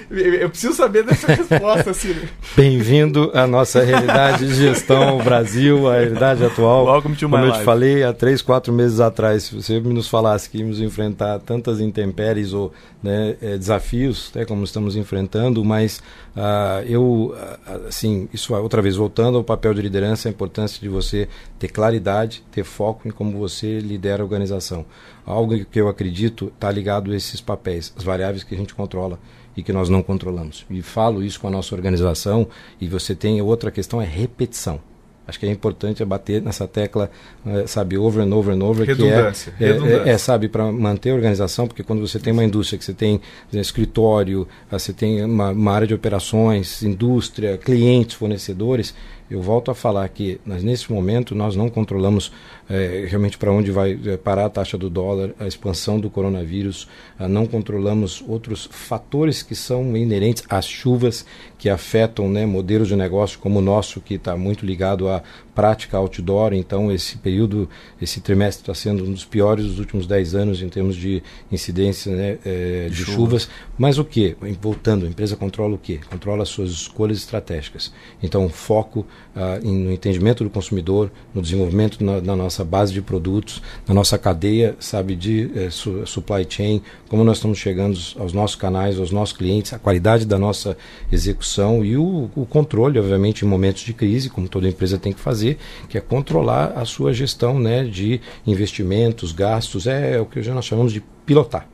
[0.43, 2.29] eu preciso saber dessa resposta, Ciro.
[2.57, 6.87] Bem-vindo à nossa realidade de gestão Brasil, a realidade atual.
[6.87, 7.59] Welcome to Como eu life.
[7.59, 11.81] te falei há três, quatro meses atrás, se você nos falasse que íamos enfrentar tantas
[11.81, 16.03] intempéries ou né, é, desafios, né, como estamos enfrentando, mas
[16.35, 20.89] uh, eu, uh, assim, isso outra vez voltando ao papel de liderança, a importância de
[20.89, 21.29] você
[21.59, 24.87] ter claridade, ter foco em como você lidera a organização.
[25.27, 29.19] Algo que eu acredito está ligado a esses papéis, as variáveis que a gente controla
[29.57, 30.67] e que nós não controlamos.
[30.71, 32.49] E falo isso com a nossa organização
[32.81, 34.81] e você tem outra questão é repetição.
[35.27, 37.11] Acho que é importante bater nessa tecla,
[37.47, 38.87] eh, sabe, over and over and over.
[38.87, 39.53] Redundância.
[39.57, 40.11] Que é, redundância.
[40.11, 42.93] É, é, sabe, para manter a organização, porque quando você tem uma indústria que você
[42.93, 43.21] tem
[43.51, 48.95] né, escritório, você tem uma, uma área de operações, indústria, clientes, fornecedores,
[49.35, 52.31] eu volto a falar que nesse momento nós não controlamos
[52.71, 56.89] é, realmente para onde vai é, parar a taxa do dólar, a expansão do coronavírus,
[57.19, 61.27] ah, não controlamos outros fatores que são inerentes às chuvas
[61.59, 65.23] que afetam né, modelos de negócio como o nosso, que está muito ligado à
[65.55, 66.53] prática outdoor.
[66.53, 67.69] Então, esse período,
[68.01, 72.15] esse trimestre está sendo um dos piores dos últimos 10 anos em termos de incidência
[72.15, 73.49] né, é, de, de chuvas.
[73.79, 74.37] Mas o que?
[74.61, 75.99] Voltando, a empresa controla o que?
[75.99, 77.93] Controla as suas escolhas estratégicas.
[78.23, 83.61] Então, foco ah, no entendimento do consumidor, no desenvolvimento na, na, nossa base de produtos,
[83.87, 88.55] na nossa cadeia, sabe, de eh, su, supply chain, como nós estamos chegando aos nossos
[88.55, 90.77] canais, aos nossos clientes, a qualidade da nossa
[91.11, 95.21] execução e o, o controle, obviamente, em momentos de crise, como toda empresa tem que
[95.21, 95.44] fazer,
[95.89, 100.65] que é controlar a sua gestão, né, de investimentos, gastos, é, é o que nós
[100.65, 101.69] chamamos de pilotar.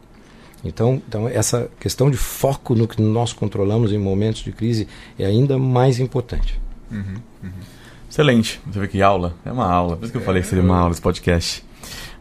[0.64, 4.86] Então, então, essa questão de foco no que nós controlamos em momentos de crise
[5.18, 6.60] é ainda mais importante.
[6.90, 7.50] Uhum, uhum.
[8.10, 8.60] Excelente.
[8.66, 9.34] Você vê que aula?
[9.44, 9.96] É uma aula.
[9.96, 11.64] Por isso que eu falei que seria uma aula esse podcast.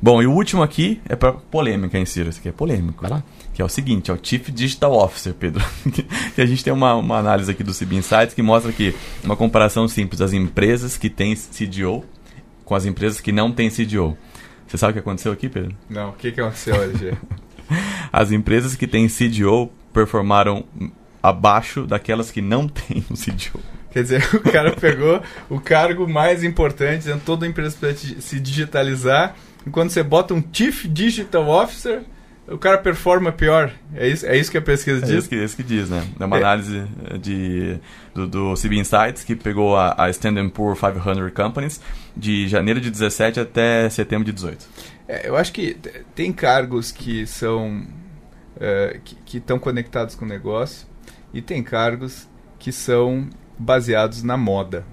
[0.01, 2.29] Bom, e o último aqui é para polêmica, hein, Ciro?
[2.29, 3.01] Esse aqui é polêmico.
[3.01, 3.23] Vai lá.
[3.53, 5.63] Que é o seguinte, é o Chief Digital Officer, Pedro.
[6.35, 9.35] que a gente tem uma, uma análise aqui do CB Insights que mostra que uma
[9.35, 12.05] comparação simples das empresas que têm CDO
[12.63, 14.15] com as empresas que não têm CDO.
[14.67, 15.75] Você sabe o que aconteceu aqui, Pedro?
[15.89, 17.17] Não, o que, que aconteceu hoje?
[18.11, 20.65] as empresas que têm CDO performaram
[21.21, 23.59] abaixo daquelas que não têm o CDO.
[23.91, 28.39] Quer dizer, o cara pegou o cargo mais importante, dentro toda a empresa precisa se
[28.39, 29.35] digitalizar.
[29.65, 32.03] E quando você bota um Chief Digital Officer,
[32.47, 33.71] o cara performa pior.
[33.93, 35.15] É isso, é isso que a pesquisa é diz?
[35.19, 36.03] Isso que, é isso que diz, né?
[36.19, 36.39] É uma é.
[36.39, 37.79] análise eh, de,
[38.13, 41.81] do, do CB Insights que pegou a, a Standard Poor's 500 Companies
[42.15, 44.67] de janeiro de 17 até setembro de 18.
[45.07, 45.77] É, eu acho que
[46.15, 47.85] tem cargos que são
[48.55, 50.87] uh, que estão conectados com o negócio
[51.33, 54.85] e tem cargos que são baseados na moda,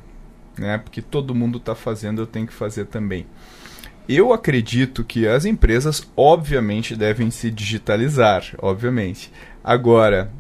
[0.59, 0.79] né?
[0.79, 3.27] Porque todo mundo está fazendo, eu tenho que fazer também.
[4.09, 9.33] Eu acredito que as empresas, obviamente, devem se digitalizar, obviamente.
[9.65, 10.31] Agora,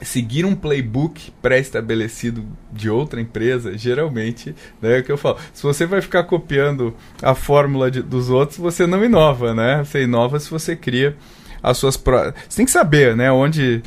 [0.00, 5.38] seguir um playbook pré-estabelecido de outra empresa, geralmente, né, é o que eu falo.
[5.52, 9.82] Se você vai ficar copiando a fórmula de, dos outros, você não inova, né?
[9.84, 11.16] Você inova se você cria
[11.62, 12.34] as suas próprias.
[12.48, 13.82] Você tem que saber, né, onde,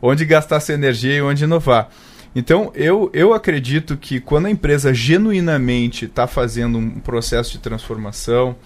[0.00, 1.90] onde gastar sua energia e onde inovar.
[2.34, 8.56] Então, eu, eu acredito que quando a empresa genuinamente está fazendo um processo de transformação,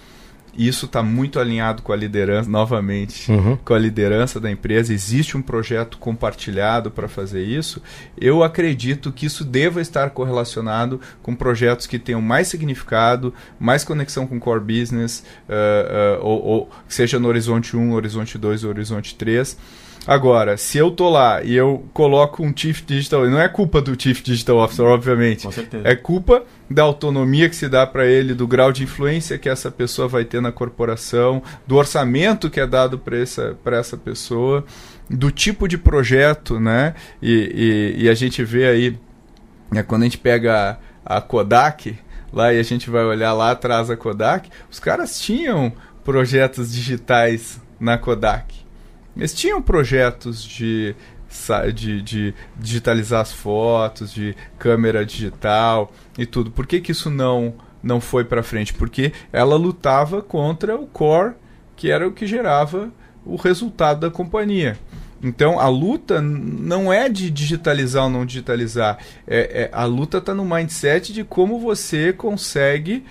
[0.57, 3.57] isso está muito alinhado com a liderança, novamente, uhum.
[3.57, 4.92] com a liderança da empresa.
[4.92, 7.83] Existe um projeto compartilhado para fazer isso.
[8.20, 14.27] Eu acredito que isso deva estar correlacionado com projetos que tenham mais significado, mais conexão
[14.27, 18.70] com o core business, uh, uh, ou, ou seja no horizonte 1, horizonte 2 ou
[18.70, 23.48] horizonte 3 Agora, se eu tô lá e eu coloco um Chief Digital, não é
[23.48, 25.44] culpa do Chief Digital Officer, obviamente.
[25.44, 25.88] Com certeza.
[25.88, 29.70] É culpa da autonomia que se dá para ele, do grau de influência que essa
[29.70, 34.64] pessoa vai ter na corporação, do orçamento que é dado para essa, essa pessoa,
[35.08, 36.94] do tipo de projeto, né?
[37.22, 38.98] E, e, e a gente vê aí,
[39.70, 41.96] né, quando a gente pega a, a Kodak,
[42.32, 45.72] lá e a gente vai olhar lá atrás a Kodak, os caras tinham
[46.04, 48.63] projetos digitais na Kodak.
[49.16, 50.94] Eles tinham projetos de,
[51.74, 56.50] de, de, digitalizar as fotos, de câmera digital e tudo.
[56.50, 58.74] Por que, que isso não, não foi para frente?
[58.74, 61.34] Porque ela lutava contra o core,
[61.76, 62.91] que era o que gerava
[63.24, 64.78] o resultado da companhia.
[65.22, 68.99] Então a luta não é de digitalizar ou não digitalizar.
[69.26, 73.05] É, é a luta está no mindset de como você consegue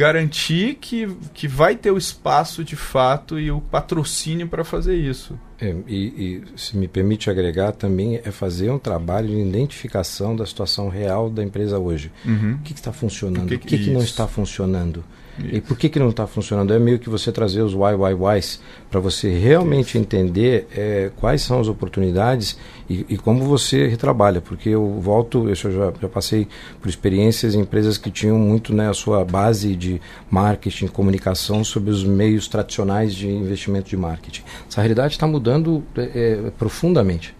[0.00, 5.38] garantir que, que vai ter o espaço de fato e o patrocínio para fazer isso.
[5.60, 10.46] É, e, e, se me permite agregar, também é fazer um trabalho de identificação da
[10.46, 12.10] situação real da empresa hoje.
[12.24, 12.54] Uhum.
[12.54, 13.44] O que está funcionando?
[13.44, 15.04] O que, que, que, que não está funcionando?
[15.44, 15.56] Isso.
[15.56, 16.72] E por que, que não está funcionando?
[16.72, 18.60] É meio que você trazer os why, why, whys
[18.90, 24.40] para você realmente entender é, quais são as oportunidades e, e, como você retrabalha.
[24.40, 26.48] Porque eu volto, eu já, já passei
[26.80, 31.90] por experiências em empresas que tinham muito né, a sua base de marketing, comunicação sobre
[31.90, 34.42] os meios tradicionais de investimento de marketing.
[34.68, 36.02] Essa realidade está mudando é,
[36.46, 37.39] é, profundamente.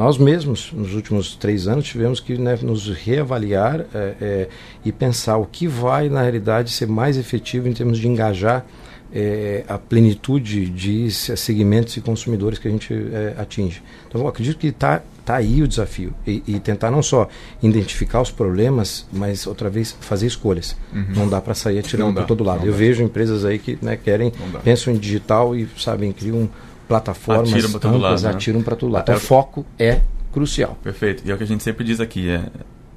[0.00, 4.48] Nós mesmos, nos últimos três anos, tivemos que né, nos reavaliar é, é,
[4.82, 8.64] e pensar o que vai, na realidade, ser mais efetivo em termos de engajar
[9.12, 13.82] é, a plenitude de segmentos e consumidores que a gente é, atinge.
[14.08, 16.14] Então, eu acredito que está tá aí o desafio.
[16.26, 17.28] E, e, tentar não só
[17.62, 20.74] identificar os problemas, mas, outra vez, fazer escolhas.
[20.94, 21.06] Uhum.
[21.14, 22.64] Não dá para sair atirando para todo lado.
[22.64, 22.78] Eu dá.
[22.78, 24.32] vejo empresas aí que né, querem,
[24.64, 26.48] pensam em digital e, sabem, criam
[26.90, 28.36] plataformas atiram para todo amplas, lado, né?
[28.36, 29.02] atiram para todo lado.
[29.04, 30.00] Então, o foco é
[30.32, 30.76] crucial.
[30.82, 31.22] Perfeito.
[31.24, 32.42] E é o que a gente sempre diz aqui, é,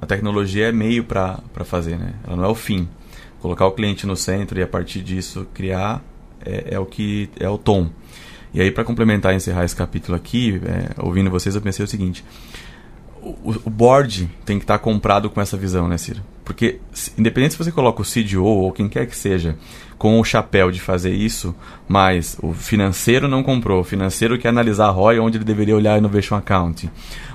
[0.02, 2.14] a tecnologia é meio para fazer, né?
[2.26, 2.88] Ela não é o fim.
[3.40, 6.02] Colocar o cliente no centro e a partir disso criar
[6.44, 7.88] é, é o que é o tom.
[8.52, 11.88] E aí para complementar e encerrar esse capítulo aqui, é, ouvindo vocês, eu pensei o
[11.88, 12.24] seguinte:
[13.22, 16.20] o, o board tem que estar comprado com essa visão, né, Ciro?
[16.44, 16.78] Porque
[17.16, 19.56] independente se você coloca o CDO ou quem quer que seja
[19.96, 21.54] com o chapéu de fazer isso,
[21.88, 25.94] mas o financeiro não comprou, o financeiro quer analisar a ROI onde ele deveria olhar
[25.94, 26.90] a Innovation Account.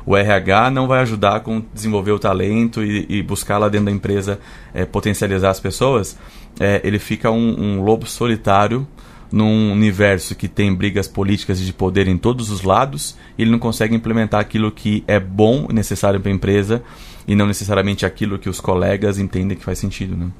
[0.06, 3.92] O RH não vai ajudar com desenvolver o talento e, e buscar lá dentro da
[3.92, 4.40] empresa
[4.74, 6.18] é, potencializar as pessoas.
[6.60, 8.88] É, ele fica um, um lobo solitário
[9.32, 13.60] num universo que tem brigas políticas e de poder em todos os lados, ele não
[13.60, 16.84] consegue implementar aquilo que é bom necessário para a empresa
[17.30, 20.32] e não necessariamente aquilo que os colegas entendem que faz sentido, né?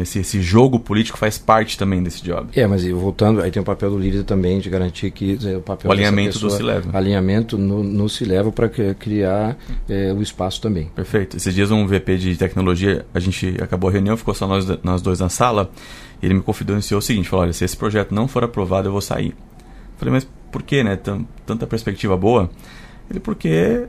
[0.00, 2.48] Esse, esse jogo político faz parte também desse job.
[2.54, 5.60] É, mas voltando, aí tem o papel do líder também de garantir que é, o
[5.60, 6.96] papel o alinhamento pessoa, do se leva.
[6.96, 10.86] Alinhamento no, no se leva para criar é, o espaço também.
[10.94, 11.36] Perfeito.
[11.36, 15.02] Esses dias um VP de tecnologia, a gente acabou a reunião, ficou só nós, nós
[15.02, 15.70] dois na sala,
[16.22, 18.92] e ele me confidenciou o seguinte, falou, olha, se esse projeto não for aprovado, eu
[18.92, 19.34] vou sair.
[19.98, 20.96] Falei, mas por que, né?
[21.44, 22.48] Tanta perspectiva boa?
[23.10, 23.86] Ele, porque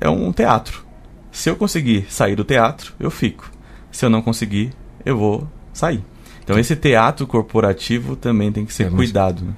[0.00, 0.89] é um teatro.
[1.32, 3.50] Se eu conseguir sair do teatro, eu fico.
[3.90, 4.72] Se eu não conseguir,
[5.04, 6.02] eu vou sair.
[6.42, 9.44] Então esse teatro corporativo também tem que ser É, mas- cuidado.
[9.44, 9.52] né?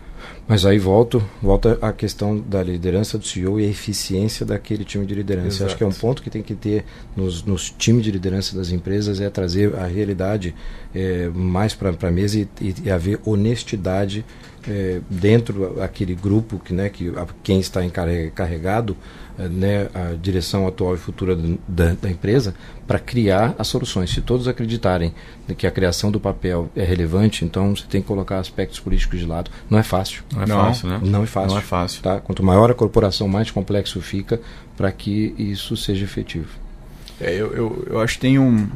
[0.46, 5.06] Mas aí volto, volta a questão da liderança do CEO e a eficiência daquele time
[5.06, 5.48] de liderança.
[5.48, 5.64] Exato.
[5.66, 6.84] Acho que é um ponto que tem que ter
[7.16, 10.54] nos, nos times de liderança das empresas é trazer a realidade
[10.94, 14.24] é, mais para a mesa e, e, e haver honestidade
[14.68, 18.96] é, dentro daquele grupo que, né, que a, quem está encarregado,
[19.49, 21.36] né, a direção atual e futura
[21.68, 22.55] da, da empresa,
[22.86, 24.11] para criar as soluções.
[24.11, 25.14] Se todos acreditarem
[25.57, 29.26] que a criação do papel é relevante, então você tem que colocar aspectos políticos de
[29.26, 29.51] lado.
[29.68, 30.22] Não é fácil.
[30.32, 31.01] Não é Não, fácil, né?
[31.03, 31.51] Não é fácil.
[31.51, 32.03] Não é fácil.
[32.03, 32.20] Tá?
[32.20, 34.40] Quanto maior a corporação, mais complexo fica
[34.76, 36.49] para que isso seja efetivo.
[37.20, 38.68] É, eu, eu, eu acho que tem um.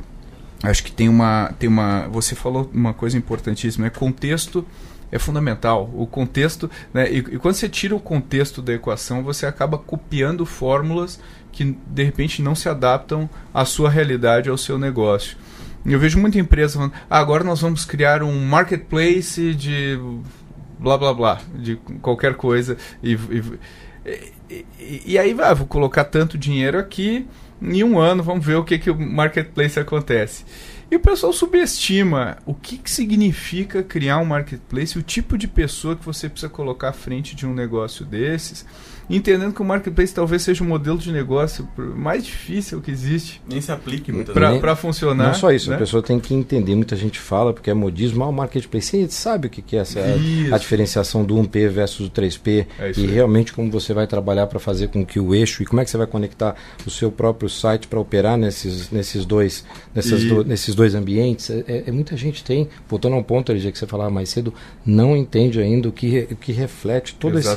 [0.62, 2.08] Acho que tem uma, tem uma.
[2.08, 4.64] Você falou uma coisa importantíssima, é contexto
[5.10, 5.90] é fundamental.
[5.94, 7.10] O contexto, né?
[7.10, 11.20] E, e quando você tira o contexto da equação, você acaba copiando fórmulas
[11.52, 15.36] que de repente não se adaptam à sua realidade, ao seu negócio.
[15.84, 19.98] Eu vejo muita empresa falando, ah, agora nós vamos criar um marketplace de
[20.78, 22.76] blá blá blá, de qualquer coisa.
[23.02, 27.26] E, e, e, e aí vai, vou colocar tanto dinheiro aqui,
[27.62, 30.44] em um ano vamos ver o que, que o marketplace acontece.
[30.88, 35.96] E o pessoal subestima o que, que significa criar um marketplace, o tipo de pessoa
[35.96, 38.64] que você precisa colocar à frente de um negócio desses,
[39.08, 43.60] entendendo que o marketplace talvez seja o modelo de negócio mais difícil que existe Nem
[43.60, 45.28] se aplique muitas para Nem- para funcionar.
[45.28, 45.76] Não só isso, né?
[45.76, 49.14] a pessoa tem que entender, muita gente fala, porque é modismo, ah, o marketplace, gente
[49.14, 50.00] sabe o que que é essa,
[50.52, 53.06] a diferenciação do 1P versus o 3P, É e aí.
[53.06, 55.90] realmente como você vai trabalhar para fazer com que o eixo, e como é que
[55.90, 56.54] você vai conectar
[56.86, 61.48] o seu próprio site para operar nesses, nesses, dois, nessas E- do- nesses dois ambientes,
[61.50, 64.52] é, é- muita gente tem, voltando a um ponto, LG, que você falava mais cedo,
[64.84, 67.50] não entende ainda o que, o que reflete todo esse,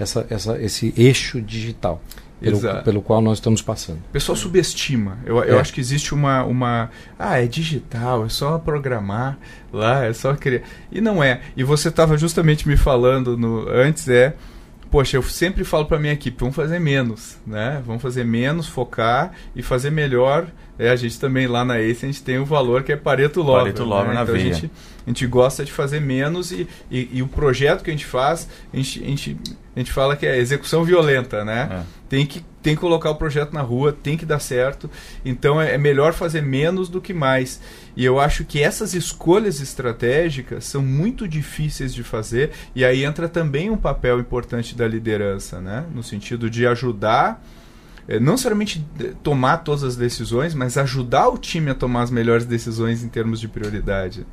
[0.00, 2.02] essa, essa, esse eixo digital
[2.40, 3.98] pelo, pelo qual nós estamos passando.
[3.98, 5.18] O pessoal subestima.
[5.26, 5.60] Eu, eu É.
[5.60, 6.90] acho que existe uma, uma.
[7.18, 9.38] Ah, é digital, é só programar
[9.72, 10.62] lá, é só criar.
[10.92, 11.40] E não é.
[11.56, 14.34] E você estava justamente me falando no, antes, é.
[14.90, 17.82] Poxa, eu sempre falo para minha equipe, vamos fazer menos, né?
[17.84, 20.46] Vamos fazer menos, focar e fazer melhor.
[20.78, 23.42] É, a gente também lá na Ace, a gente tem o valor que é Pareto
[23.42, 23.62] Lover.
[23.62, 24.14] Pareto Lover né?
[24.14, 24.54] na então a veia.
[24.54, 24.70] gente,
[25.06, 28.48] a gente gosta de fazer menos e, e, e o projeto que a gente faz,
[28.72, 31.68] a gente, a gente, a a gente fala que é execução violenta, né?
[31.70, 31.82] É.
[32.08, 34.90] Tem, que, tem que colocar o projeto na rua, tem que dar certo.
[35.24, 37.60] Então é, é melhor fazer menos do que mais.
[37.96, 42.50] E eu acho que essas escolhas estratégicas são muito difíceis de fazer.
[42.74, 45.84] E aí entra também um papel importante da liderança, né?
[45.94, 47.40] No sentido de ajudar
[48.18, 52.46] não necessariamente de- tomar todas as decisões, mas ajudar o time a tomar as melhores
[52.46, 54.26] decisões em termos de prioridade.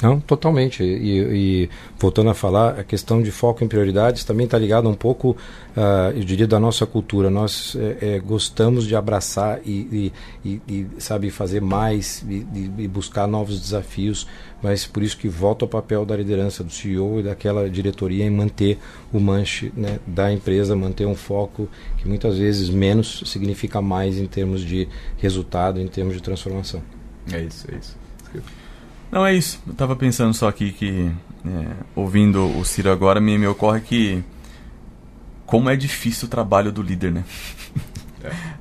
[0.00, 0.82] Não, totalmente.
[0.82, 4.94] E, e voltando a falar, a questão de foco em prioridades também está ligada um
[4.94, 5.36] pouco,
[5.76, 7.28] ah, eu diria, da nossa cultura.
[7.28, 10.12] Nós eh, eh, gostamos de abraçar e,
[10.44, 14.26] e- e- sabe, fazer mais e buscar novos desafios,
[14.62, 18.30] mas por isso que volta ao papel da liderança do CEO e daquela diretoria em
[18.30, 18.78] manter
[19.12, 24.26] o manche né, da empresa, manter um foco que muitas vezes menos significa mais em
[24.26, 24.86] termos de
[25.16, 26.80] resultado, em termos de transformação.
[27.32, 27.96] É isso, é isso.
[29.10, 29.60] Não, é isso.
[29.66, 31.10] Eu tava pensando só aqui que,
[31.46, 34.22] é, ouvindo o Ciro agora, me, me ocorre que
[35.46, 37.24] como é difícil o trabalho do líder, né?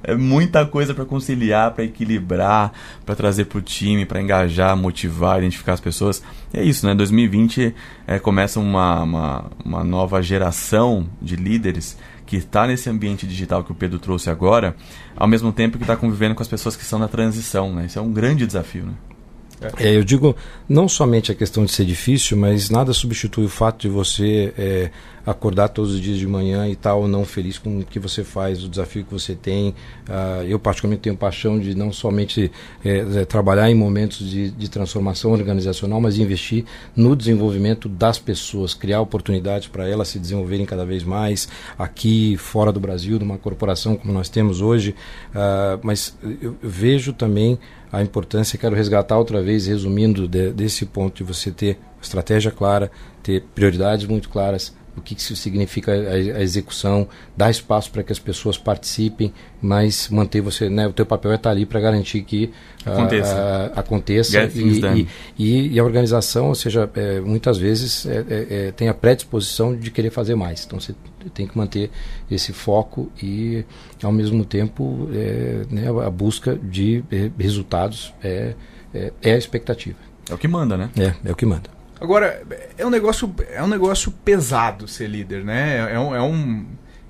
[0.02, 2.72] É muita coisa para conciliar, para equilibrar,
[3.06, 6.24] para trazer pro time, para engajar, motivar, identificar as pessoas.
[6.54, 6.96] E é isso, né?
[6.96, 7.76] 2020
[8.08, 13.72] é, começa uma, uma, uma nova geração de líderes que está nesse ambiente digital que
[13.72, 14.76] o Pedro trouxe agora,
[15.16, 17.86] ao mesmo tempo que está convivendo com as pessoas que estão na transição, né?
[17.86, 18.94] Isso é um grande desafio, né?
[19.80, 20.36] É, eu digo
[20.70, 24.92] não somente a questão de ser difícil, mas nada substitui o fato de você é,
[25.28, 28.64] acordar todos os dias de manhã e tal, não feliz com o que você faz,
[28.64, 29.76] o desafio que você tem.
[30.08, 32.50] Ah, eu, particularmente, tenho paixão de não somente
[32.84, 36.64] é, é, trabalhar em momentos de, de transformação organizacional, mas investir
[36.96, 42.72] no desenvolvimento das pessoas, criar oportunidades para elas se desenvolverem cada vez mais aqui, fora
[42.72, 44.96] do Brasil, numa corporação como nós temos hoje.
[45.36, 47.60] Ah, mas eu, eu vejo também
[47.92, 52.92] a importância, quero resgatar outra vez, resumindo de, desse ponto de você ter estratégia clara,
[53.24, 58.04] ter prioridades muito claras, o que, que isso significa a, a execução, dar espaço para
[58.04, 59.32] que as pessoas participem,
[59.62, 62.52] mas manter você, né, o teu papel é estar ali para garantir que
[62.86, 63.36] Aconteça.
[63.36, 65.08] ah, ah, aconteça Get things e, done.
[65.38, 68.94] e, e, e a organização, ou seja, é, muitas vezes é, é, é, tem a
[68.94, 70.66] predisposição de querer fazer mais.
[70.66, 70.96] Então você
[71.34, 71.90] tem que manter
[72.30, 73.66] esse foco e,
[74.02, 78.54] ao mesmo tempo, é, né, a busca de eh, resultados é,
[78.94, 79.98] é, é a expectativa.
[80.30, 80.90] É o que manda, né?
[80.98, 81.77] É, é o que manda.
[82.00, 82.44] Agora,
[82.78, 85.94] é um negócio, é um negócio pesado ser líder, né?
[85.94, 86.16] É um.
[86.16, 86.66] É um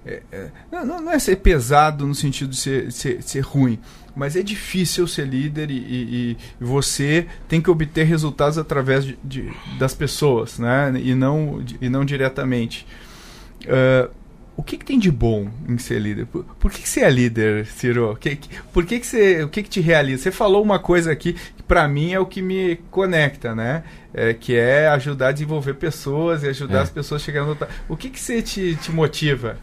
[0.05, 3.77] é- é- não, não é ser pesado no sentido de ser, ser, ser ruim,
[4.15, 9.19] mas é difícil ser líder e, e- e você tem que obter resultados através de,
[9.21, 10.93] de- das pessoas, né?
[10.95, 12.87] E não, e não diretamente.
[13.67, 14.09] Ah,
[14.57, 16.25] o que, que tem de bom em ser líder?
[16.25, 18.17] Por, por que, que você é líder, Ciro?
[18.19, 18.37] Que-
[18.73, 20.23] por que, que você, o que, que te realiza?
[20.23, 23.83] Você falou uma coisa aqui que para mim é o que me conecta, né?
[24.13, 26.81] É, que é ajudar a desenvolver pessoas e ajudar É.
[26.81, 27.55] as pessoas a chegar no.
[27.87, 29.57] O que, que você te, te motiva?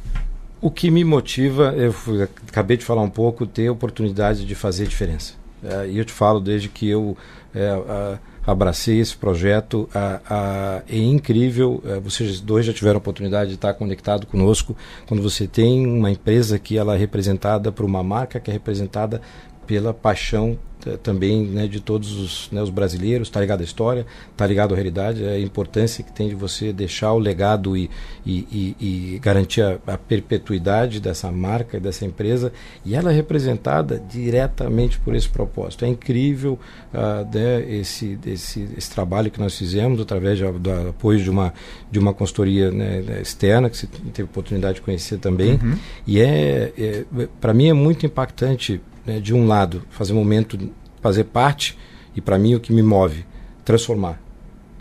[0.60, 4.54] O que me motiva, eu fui- acabei de falar um pouco, ter a oportunidade de
[4.54, 5.34] fazer diferença.
[5.62, 7.16] É, E eu te falo desde que eu
[7.54, 11.82] é, a- abracei esse projeto, a- a- é incrível.
[11.86, 14.76] é, vocês dois já tiveram a oportunidade de estar conectado conosco.
[15.06, 19.20] Quando você tem uma empresa que ela é representada por uma marca que é representada
[19.66, 24.04] pela paixão eh, também né, de todos os, né, os brasileiros, está ligado à história,
[24.32, 27.88] está ligado à realidade, a importância que tem de você deixar o legado e,
[28.26, 28.46] e,
[28.80, 32.52] e- e garantir a, a perpetuidade dessa marca, dessa empresa,
[32.84, 35.84] e ela é representada diretamente por esse propósito.
[35.84, 36.58] É incrível
[36.92, 41.54] ah, né, esse, esse, esse trabalho que nós fizemos através de- do apoio de uma,
[41.90, 45.58] de uma consultoria né, né, externa, que você teve oportunidade de conhecer também,
[46.06, 47.04] e é, é
[47.40, 50.58] para mim é muito impactante né, de um lado, fazer momento,
[51.00, 51.78] fazer parte,
[52.14, 53.24] e para mim o que me move,
[53.64, 54.20] transformar,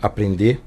[0.00, 0.60] aprender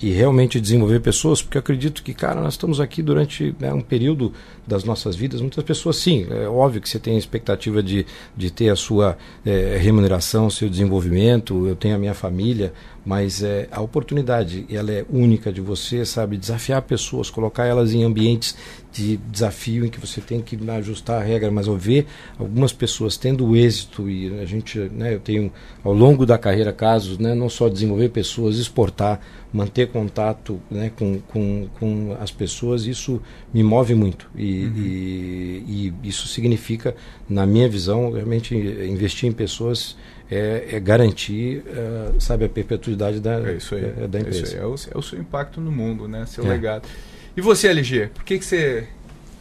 [0.00, 3.80] e realmente desenvolver pessoas, porque eu acredito que, cara, nós estamos aqui durante né, um
[3.80, 4.32] período
[4.66, 8.06] das nossas vidas, muitas pessoas, sim, é óbvio que você tem a expectativa de,
[8.36, 12.72] de ter a sua eh, remuneração, seu desenvolvimento, eu tenho a minha família,
[13.04, 18.02] mas eh, a oportunidade, ela é única de você, sabe, desafiar pessoas, colocar elas em
[18.02, 18.56] ambientes
[18.90, 22.06] de desafio em que você tem que ajustar a regra, mas ao ver
[22.38, 25.52] algumas pessoas tendo êxito e a gente, né, eu tenho
[25.82, 29.20] ao longo da carreira casos, né, não só desenvolver pessoas, exportar,
[29.52, 33.20] manter contato, né, com, com, com as pessoas, isso
[33.52, 34.30] me move muito.
[34.36, 36.94] E, e, e isso significa,
[37.28, 39.96] na minha visão, realmente investir em pessoas
[40.30, 43.84] é, é garantir, eh, sabe, a perpetuidade da, É isso aí.
[43.84, 44.42] é da É, empresa.
[44.42, 44.60] isso aí.
[44.62, 46.24] É o, é o seu impacto no mundo, né?
[46.26, 46.48] Seu É.
[46.48, 46.88] legado.
[47.36, 48.08] E você, LG?
[48.14, 48.86] Por que, que você.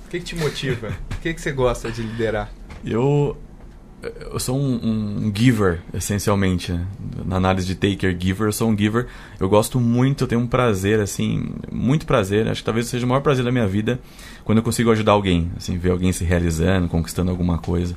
[0.05, 0.91] O que, que te motiva?
[1.09, 2.51] Por que, que você gosta de liderar?
[2.85, 3.37] Eu
[4.31, 6.71] eu sou um, um, giver, essencialmente.
[6.71, 6.85] Né?
[7.25, 9.07] Na análise de taker giver, eu sou um giver.
[9.39, 12.47] Eu gosto muito, eu tenho um prazer, assim, muito prazer.
[12.47, 13.99] Acho que talvez seja o maior prazer da minha vida
[14.43, 17.95] quando eu consigo ajudar alguém, assim, ver alguém se realizando, conquistando alguma coisa.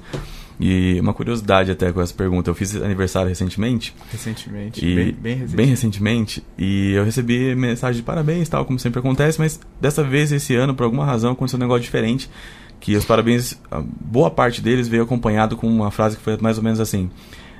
[0.58, 3.94] E uma curiosidade até com essa pergunta, eu fiz aniversário recentemente.
[4.10, 5.56] Recentemente, e, bem, bem recentemente.
[5.56, 6.44] Bem recentemente.
[6.56, 10.74] E eu recebi mensagem de parabéns, tal, como sempre acontece, mas dessa vez, esse ano,
[10.74, 12.30] por alguma razão, aconteceu um negócio diferente.
[12.78, 13.60] Que os parabéns,
[14.00, 17.10] boa parte deles veio acompanhado com uma frase que foi mais ou menos assim: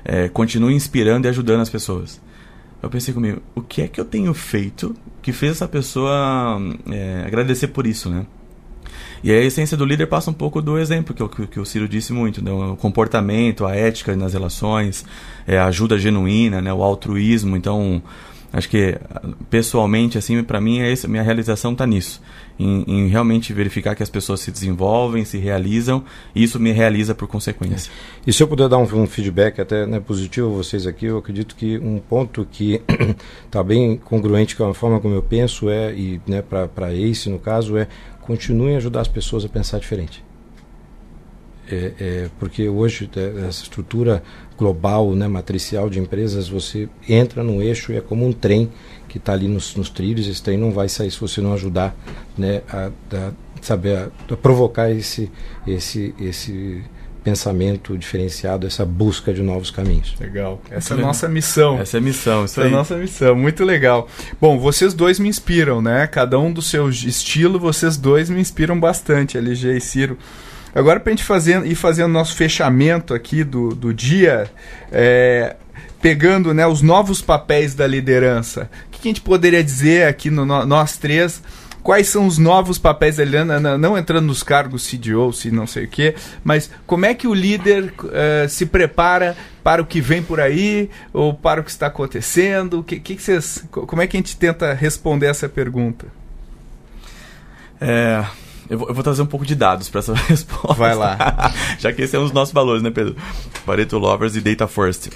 [0.05, 2.21] é, continue inspirando e ajudando as pessoas.
[2.81, 7.23] Eu pensei comigo, o que é que eu tenho feito que fez essa pessoa é,
[7.25, 8.25] agradecer por isso, né?
[9.23, 11.87] E a essência do líder passa um pouco do exemplo que, que, que o Ciro
[11.87, 12.51] disse muito, né?
[12.51, 15.05] o comportamento, a ética nas relações,
[15.47, 16.71] é, a ajuda genuína, né?
[16.71, 17.57] o altruísmo.
[17.57, 18.01] Então,
[18.53, 18.97] acho que
[19.49, 22.21] pessoalmente, assim, para mim, é esse, minha realização está nisso.
[22.59, 26.03] Em, em, realmente verificar que as pessoas se desenvolvem, se realizam,
[26.33, 27.91] e isso me realiza por consequência.
[28.25, 31.19] E se eu puder dar um, um feedback até né, positivo a vocês aqui, eu
[31.19, 32.81] acredito que um ponto que
[33.45, 37.37] está bem congruente com a forma como eu penso é, e né, para Ace no
[37.37, 37.87] caso, é
[38.21, 40.25] continuem a ajudar as pessoas a pensar diferente.
[41.69, 44.23] É, é, porque hoje é, essa estrutura
[44.57, 48.69] global, né, matricial de empresas, você entra no eixo e é como um trem
[49.07, 50.27] que está ali nos, nos, trilhos.
[50.27, 51.95] Esse trem não vai sair se você não ajudar,
[52.37, 53.31] né, a, a
[53.61, 55.31] saber a, a provocar esse
[55.65, 56.83] esse esse
[57.27, 60.15] pensamento diferenciado, essa busca de novos caminhos.
[60.17, 60.61] Legal.
[60.71, 61.77] Essa é a nossa missão.
[61.77, 62.71] Essa é a missão, isso essa aí.
[62.71, 63.35] é a nossa missão.
[63.35, 64.07] Muito legal.
[64.39, 66.07] Bom, vocês dois me inspiram, né?
[66.07, 70.17] Cada um do seu estilo, vocês dois me inspiram bastante, LG e Ciro.
[70.73, 74.49] Agora, para a gente fazer, ir fazendo nosso fechamento aqui do, do dia,
[74.89, 75.55] é,
[76.01, 80.45] pegando né, os novos papéis da liderança, o que a gente poderia dizer aqui no,
[80.45, 81.41] nós três
[81.87, 85.85] quais são os novos papéis da Eliana, não entrando nos cargos CDO, se não sei
[85.85, 90.21] o quê, mas como é que o líder uh, se prepara para o que vem
[90.21, 92.83] por aí ou para o que está acontecendo?
[92.83, 96.07] Que, que, vocês, como é que a gente tenta responder essa pergunta?
[97.79, 98.25] É,
[98.69, 100.73] eu, vou, eu vou trazer um pouco de dados para essa resposta.
[100.73, 101.53] Vai lá.
[101.79, 103.15] Já que esse é um dos nossos valores, né, Pedro?
[103.65, 105.09] Pareto Lovers e Data First.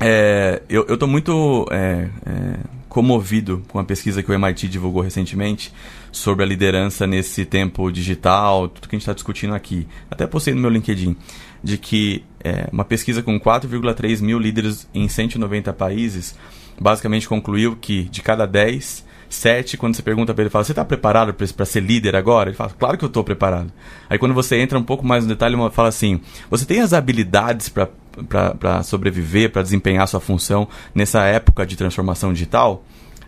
[0.00, 2.56] É, eu estou muito é, é,
[2.88, 5.72] comovido com a pesquisa que o MIT divulgou recentemente
[6.12, 9.86] sobre a liderança nesse tempo digital, tudo que a gente está discutindo aqui.
[10.10, 11.16] Até postei no meu LinkedIn,
[11.62, 16.36] de que é, uma pesquisa com 4,3 mil líderes em 190 países
[16.78, 20.84] basicamente concluiu que de cada 10, 7, quando você pergunta para ele, fala: Você está
[20.84, 22.50] preparado para ser líder agora?
[22.50, 23.72] Ele fala: Claro que eu estou preparado.
[24.08, 26.20] Aí quando você entra um pouco mais no detalhe, ele fala assim:
[26.50, 32.84] Você tem as habilidades para sobreviver, para desempenhar sua função nessa época de transformação digital,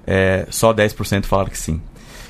[0.06, 1.80] é, só 10% falaram que sim.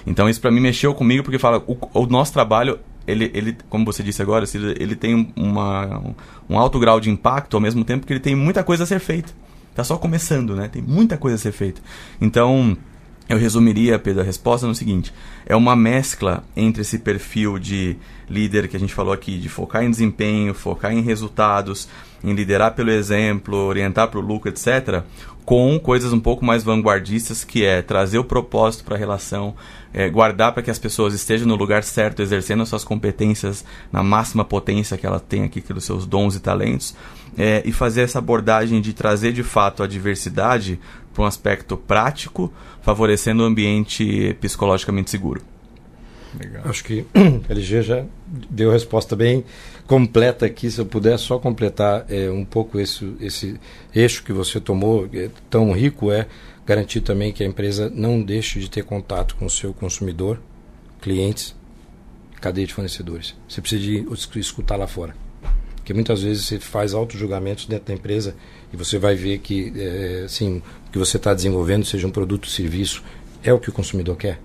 [0.06, 3.84] Então isso para mim mexeu comigo porque fala o, o, nosso trabalho ele, ele, como
[3.84, 4.44] você disse agora,
[4.78, 6.02] ele tem uma,
[6.48, 9.00] um alto grau de impacto ao mesmo tempo que ele tem muita coisa a ser
[9.00, 9.32] feita.
[9.70, 10.68] Está só começando, né?
[10.68, 11.80] Tem muita coisa a ser feita.
[12.20, 12.76] Então,
[13.28, 15.12] eu resumiria, Pedro, a resposta no seguinte:
[15.44, 17.96] é uma mescla entre esse perfil de
[18.28, 21.88] líder que a gente falou aqui, de focar em desempenho, focar em resultados,
[22.24, 25.02] em liderar pelo exemplo, orientar para o lucro, etc.,
[25.44, 29.54] com coisas um pouco mais vanguardistas, que é trazer o propósito para a relação,
[29.94, 34.44] é, guardar para que as pessoas estejam no lugar certo, exercendo suas competências na máxima
[34.44, 36.94] potência que ela tem aqui, pelos seus dons e talentos,
[37.36, 40.78] é, e fazer essa abordagem de trazer de fato a diversidade
[41.18, 45.42] para um aspecto prático, favorecendo um ambiente psicologicamente seguro.
[46.38, 46.62] Legal.
[46.64, 47.04] Acho que
[47.50, 48.04] LG já
[48.48, 49.44] deu a resposta bem
[49.84, 50.70] completa aqui.
[50.70, 53.58] Se eu puder só completar é, um pouco esse, esse
[53.92, 56.28] eixo que você tomou, é, tão rico, é
[56.64, 60.40] garantir também que a empresa não deixe de ter contato com o seu consumidor,
[61.00, 61.56] clientes,
[62.40, 63.34] cadeia de fornecedores.
[63.48, 65.16] Você precisa de escutar lá fora.
[65.88, 68.36] Porque muitas vezes você faz auto-julgamentos dentro da empresa
[68.70, 72.44] e você vai ver que é, assim, o que você está desenvolvendo, seja um produto
[72.44, 73.02] ou serviço,
[73.42, 74.38] é o que o consumidor quer.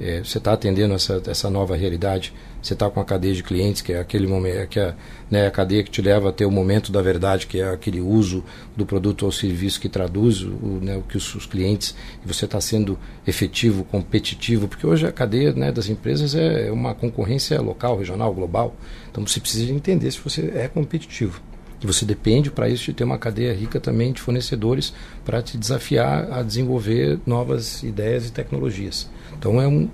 [0.00, 2.32] É, você está atendendo essa, essa nova realidade,
[2.62, 4.94] você está com a cadeia de clientes, que é aquele momento, que é
[5.28, 8.00] né, a cadeia que te leva a ter o momento da verdade, que é aquele
[8.00, 8.44] uso
[8.76, 11.94] do produto ou serviço que traduz o, né, o que os, os, clientes,
[12.24, 12.96] você está sendo
[13.26, 18.76] efetivo, competitivo, porque hoje a cadeia né, das empresas é uma concorrência local, regional, global.
[19.10, 21.42] Então você precisa entender se você é competitivo.
[21.82, 24.94] E você depende para isso de ter uma cadeia rica também de fornecedores
[25.24, 29.10] para te desafiar a desenvolver novas ideias e tecnologias.
[29.36, 29.90] Então é um,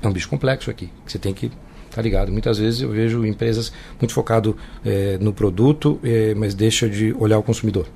[0.00, 1.50] é um bicho complexo aqui, que você tem que
[1.94, 2.32] tá ligado.
[2.32, 7.38] Muitas vezes eu vejo empresas muito focado é, no produto, é, mas deixa de olhar
[7.38, 7.86] o consumidor.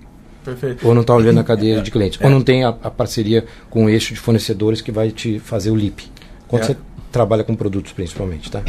[0.45, 0.87] Perfeito.
[0.87, 2.21] Ou não está olhando a cadeia de clientes.
[2.21, 2.25] É.
[2.25, 5.71] Ou não tem a, a, parceria com o eixo de fornecedores que vai te fazer
[5.71, 6.05] o LIP.
[6.47, 6.67] Quando é.
[6.67, 6.77] você
[7.11, 8.63] trabalha com produtos principalmente, tá?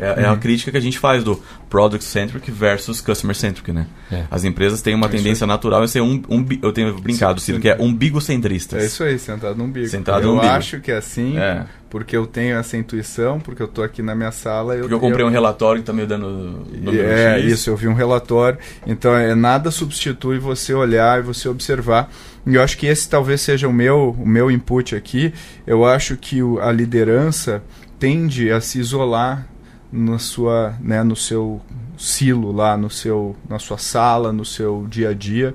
[0.00, 3.86] É, é a crítica que a gente faz do product centric versus customer centric, né?
[4.10, 4.24] É.
[4.30, 7.46] As empresas têm uma É tendência natural em ser um, um eu tenho brincado, Sim,
[7.46, 7.62] Ciro, sim.
[7.62, 8.82] que é umbigocentristas.
[8.82, 9.88] É isso aí, sentado no umbigo.
[9.88, 10.52] Sentado eu no umbigo.
[10.52, 11.66] acho que é assim, É.
[11.90, 14.76] porque eu tenho essa intuição, porque eu tô aqui na minha sala.
[14.76, 16.66] Porque eu comprei um relatório que tá me dando
[17.02, 17.52] É, X.
[17.52, 18.58] isso, eu vi um relatório.
[18.86, 22.10] Então, é, nada substitui você olhar e você observar.
[22.46, 25.32] E eu acho que esse talvez seja o meu, o meu input aqui.
[25.66, 27.62] Eu acho que o- a liderança
[27.98, 29.46] tende a se isolar
[29.90, 31.60] na sua, né, no seu
[31.96, 35.54] silo lá, no seu, na sua sala, no seu dia a dia.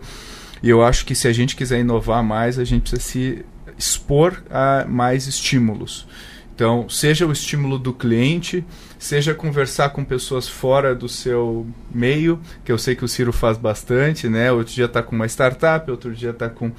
[0.61, 3.45] E eu acho que se a gente quiser inovar mais, a gente precisa se
[3.84, 6.07] expor a mais estímulos.
[6.55, 8.63] Então, seja o estímulo do cliente,
[8.99, 13.57] seja conversar com pessoas fora do seu meio, que eu sei que o Ciro faz
[13.57, 14.51] bastante, né?
[14.51, 16.71] Outro dia está com uma startup, outro dia está com.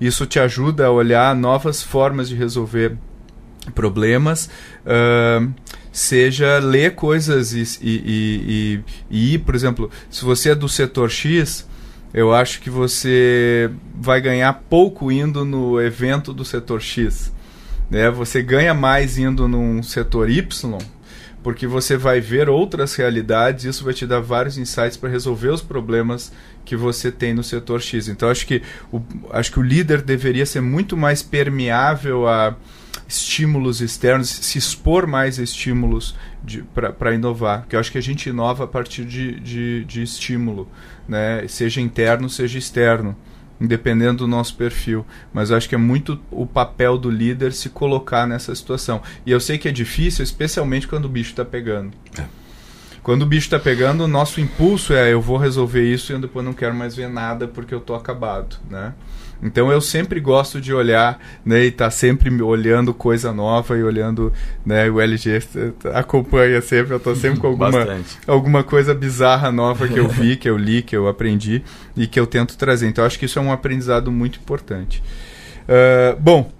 [0.00, 2.98] Isso te ajuda a olhar novas formas de resolver
[3.74, 4.50] problemas.
[4.84, 5.52] Ahn,
[5.92, 8.80] seja ler coisas e, e, e-
[9.10, 11.66] e ir, por exemplo, se você é do setor X,
[12.14, 17.32] eu acho que você vai ganhar pouco indo no evento do setor X.
[17.90, 18.10] Né?
[18.10, 20.78] Você ganha mais indo num setor Y,
[21.42, 25.62] porque você vai ver outras realidades, isso vai te dar vários insights para resolver os
[25.62, 26.32] problemas
[26.64, 28.08] que você tem no setor X.
[28.08, 29.00] Então acho que o,
[29.30, 32.56] acho que o líder deveria ser muito mais permeável a
[33.12, 36.14] estímulos externos, se expor mais a estímulos
[36.98, 37.60] para inovar.
[37.60, 40.68] Porque eu acho que a gente inova a partir de, de, de estímulo,
[41.08, 41.46] né?
[41.48, 43.16] seja interno, seja externo
[43.60, 45.06] independendo do nosso perfil.
[45.32, 49.00] Mas eu acho que é muito o papel do líder se colocar nessa situação.
[49.24, 51.92] E eu sei que é difícil, especialmente quando o bicho está pegando.
[53.02, 56.20] Quando o bicho está pegando, o nosso impulso é eu vou resolver isso e eu
[56.20, 58.94] depois não quero mais ver nada porque eu tô acabado, né?
[59.42, 64.32] Então eu sempre gosto de olhar, né, e tá sempre olhando coisa nova e olhando,
[64.64, 65.42] né, o LG
[65.92, 68.18] acompanha sempre, eu tô sempre com alguma Bastante.
[68.26, 71.62] alguma coisa bizarra nova que eu vi, que eu li, que eu aprendi
[71.96, 72.86] e que eu tento trazer.
[72.86, 75.02] Então, acho que isso é um aprendizado muito importante.
[75.68, 76.52] Ah, bom,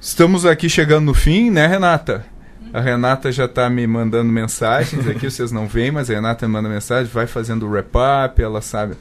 [0.00, 2.26] estamos aqui chegando no fim, né, Renata?
[2.72, 6.52] A Renata já está me mandando mensagens aqui, vocês não veem, mas a Renata me
[6.52, 8.96] manda mensagem, vai fazendo o wrap-up, ela sabe.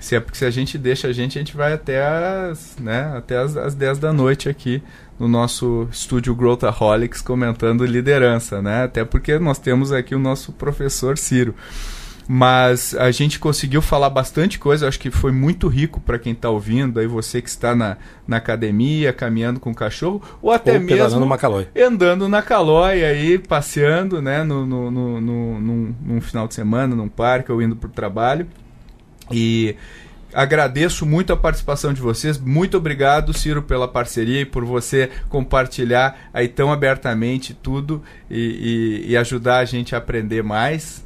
[0.00, 3.12] Se é porque se a gente deixa a gente, a gente vai até as, né,
[3.16, 4.82] até as, as 10 da noite aqui
[5.18, 8.84] no nosso estúdio Growthaholics comentando liderança, né?
[8.84, 11.54] Até porque nós temos aqui o nosso professor Ciro.
[12.32, 16.48] Mas a gente conseguiu falar bastante coisa, acho que foi muito rico para quem está
[16.48, 17.96] ouvindo, aí você que está na,
[18.26, 21.66] na academia, caminhando com o cachorro, ou até Ou mesmo uma calói.
[21.76, 26.94] andando na calói aí, passeando, né, no, no, no, no- num, num final de semana,
[26.94, 28.46] num parque, ou indo para o trabalho.
[29.30, 29.76] E
[30.32, 32.38] agradeço muito a participação de vocês.
[32.38, 39.10] Muito obrigado, Ciro, pela parceria e por você compartilhar aí tão abertamente tudo e, e-
[39.12, 41.04] e ajudar a gente a aprender mais.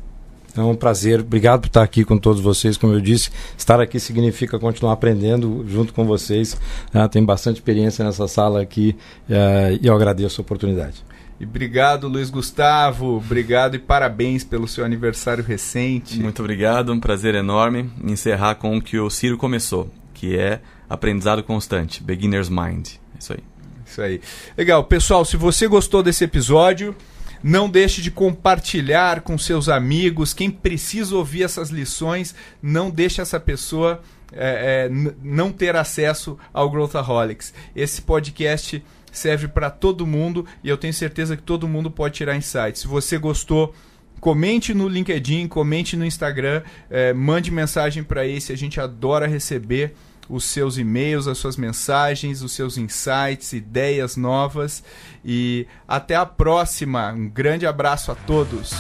[0.57, 1.21] É um prazer.
[1.21, 2.77] Obrigado por estar aqui com todos vocês.
[2.77, 6.57] Como eu disse, estar aqui significa continuar aprendendo junto com vocês.
[6.93, 8.95] Ah, tenho bastante experiência nessa sala aqui
[9.29, 11.03] eh, e eu agradeço a oportunidade.
[11.39, 13.17] E obrigado, Luiz Gustavo.
[13.17, 16.19] Obrigado e parabéns pelo seu aniversário recente.
[16.21, 21.43] Muito obrigado, um prazer enorme encerrar com o que o Ciro começou, que é aprendizado
[21.43, 22.91] constante, beginner's mind.
[23.15, 23.45] É isso aí.
[23.85, 24.21] Isso aí.
[24.57, 26.95] Legal, pessoal, se você gostou desse episódio,
[27.43, 30.33] não deixe de compartilhar com seus amigos.
[30.33, 34.01] Quem precisa ouvir essas lições, não deixe essa pessoa
[34.33, 37.53] é, é, não ter acesso ao Growthaholics.
[37.77, 38.83] Esse podcast
[39.19, 42.83] serve para todo mundo e eu tenho certeza que todo mundo pode tirar insights.
[42.83, 43.75] Se você gostou,
[44.21, 48.53] comente no LinkedIn, comente no Instagram, eh, mande mensagem para esse.
[48.53, 49.95] A gente adora receber
[50.29, 54.83] os seus e-mails, as suas mensagens, os seus insights, ideias novas.
[55.25, 57.13] E até a próxima.
[57.13, 58.73] Um grande abraço a todos.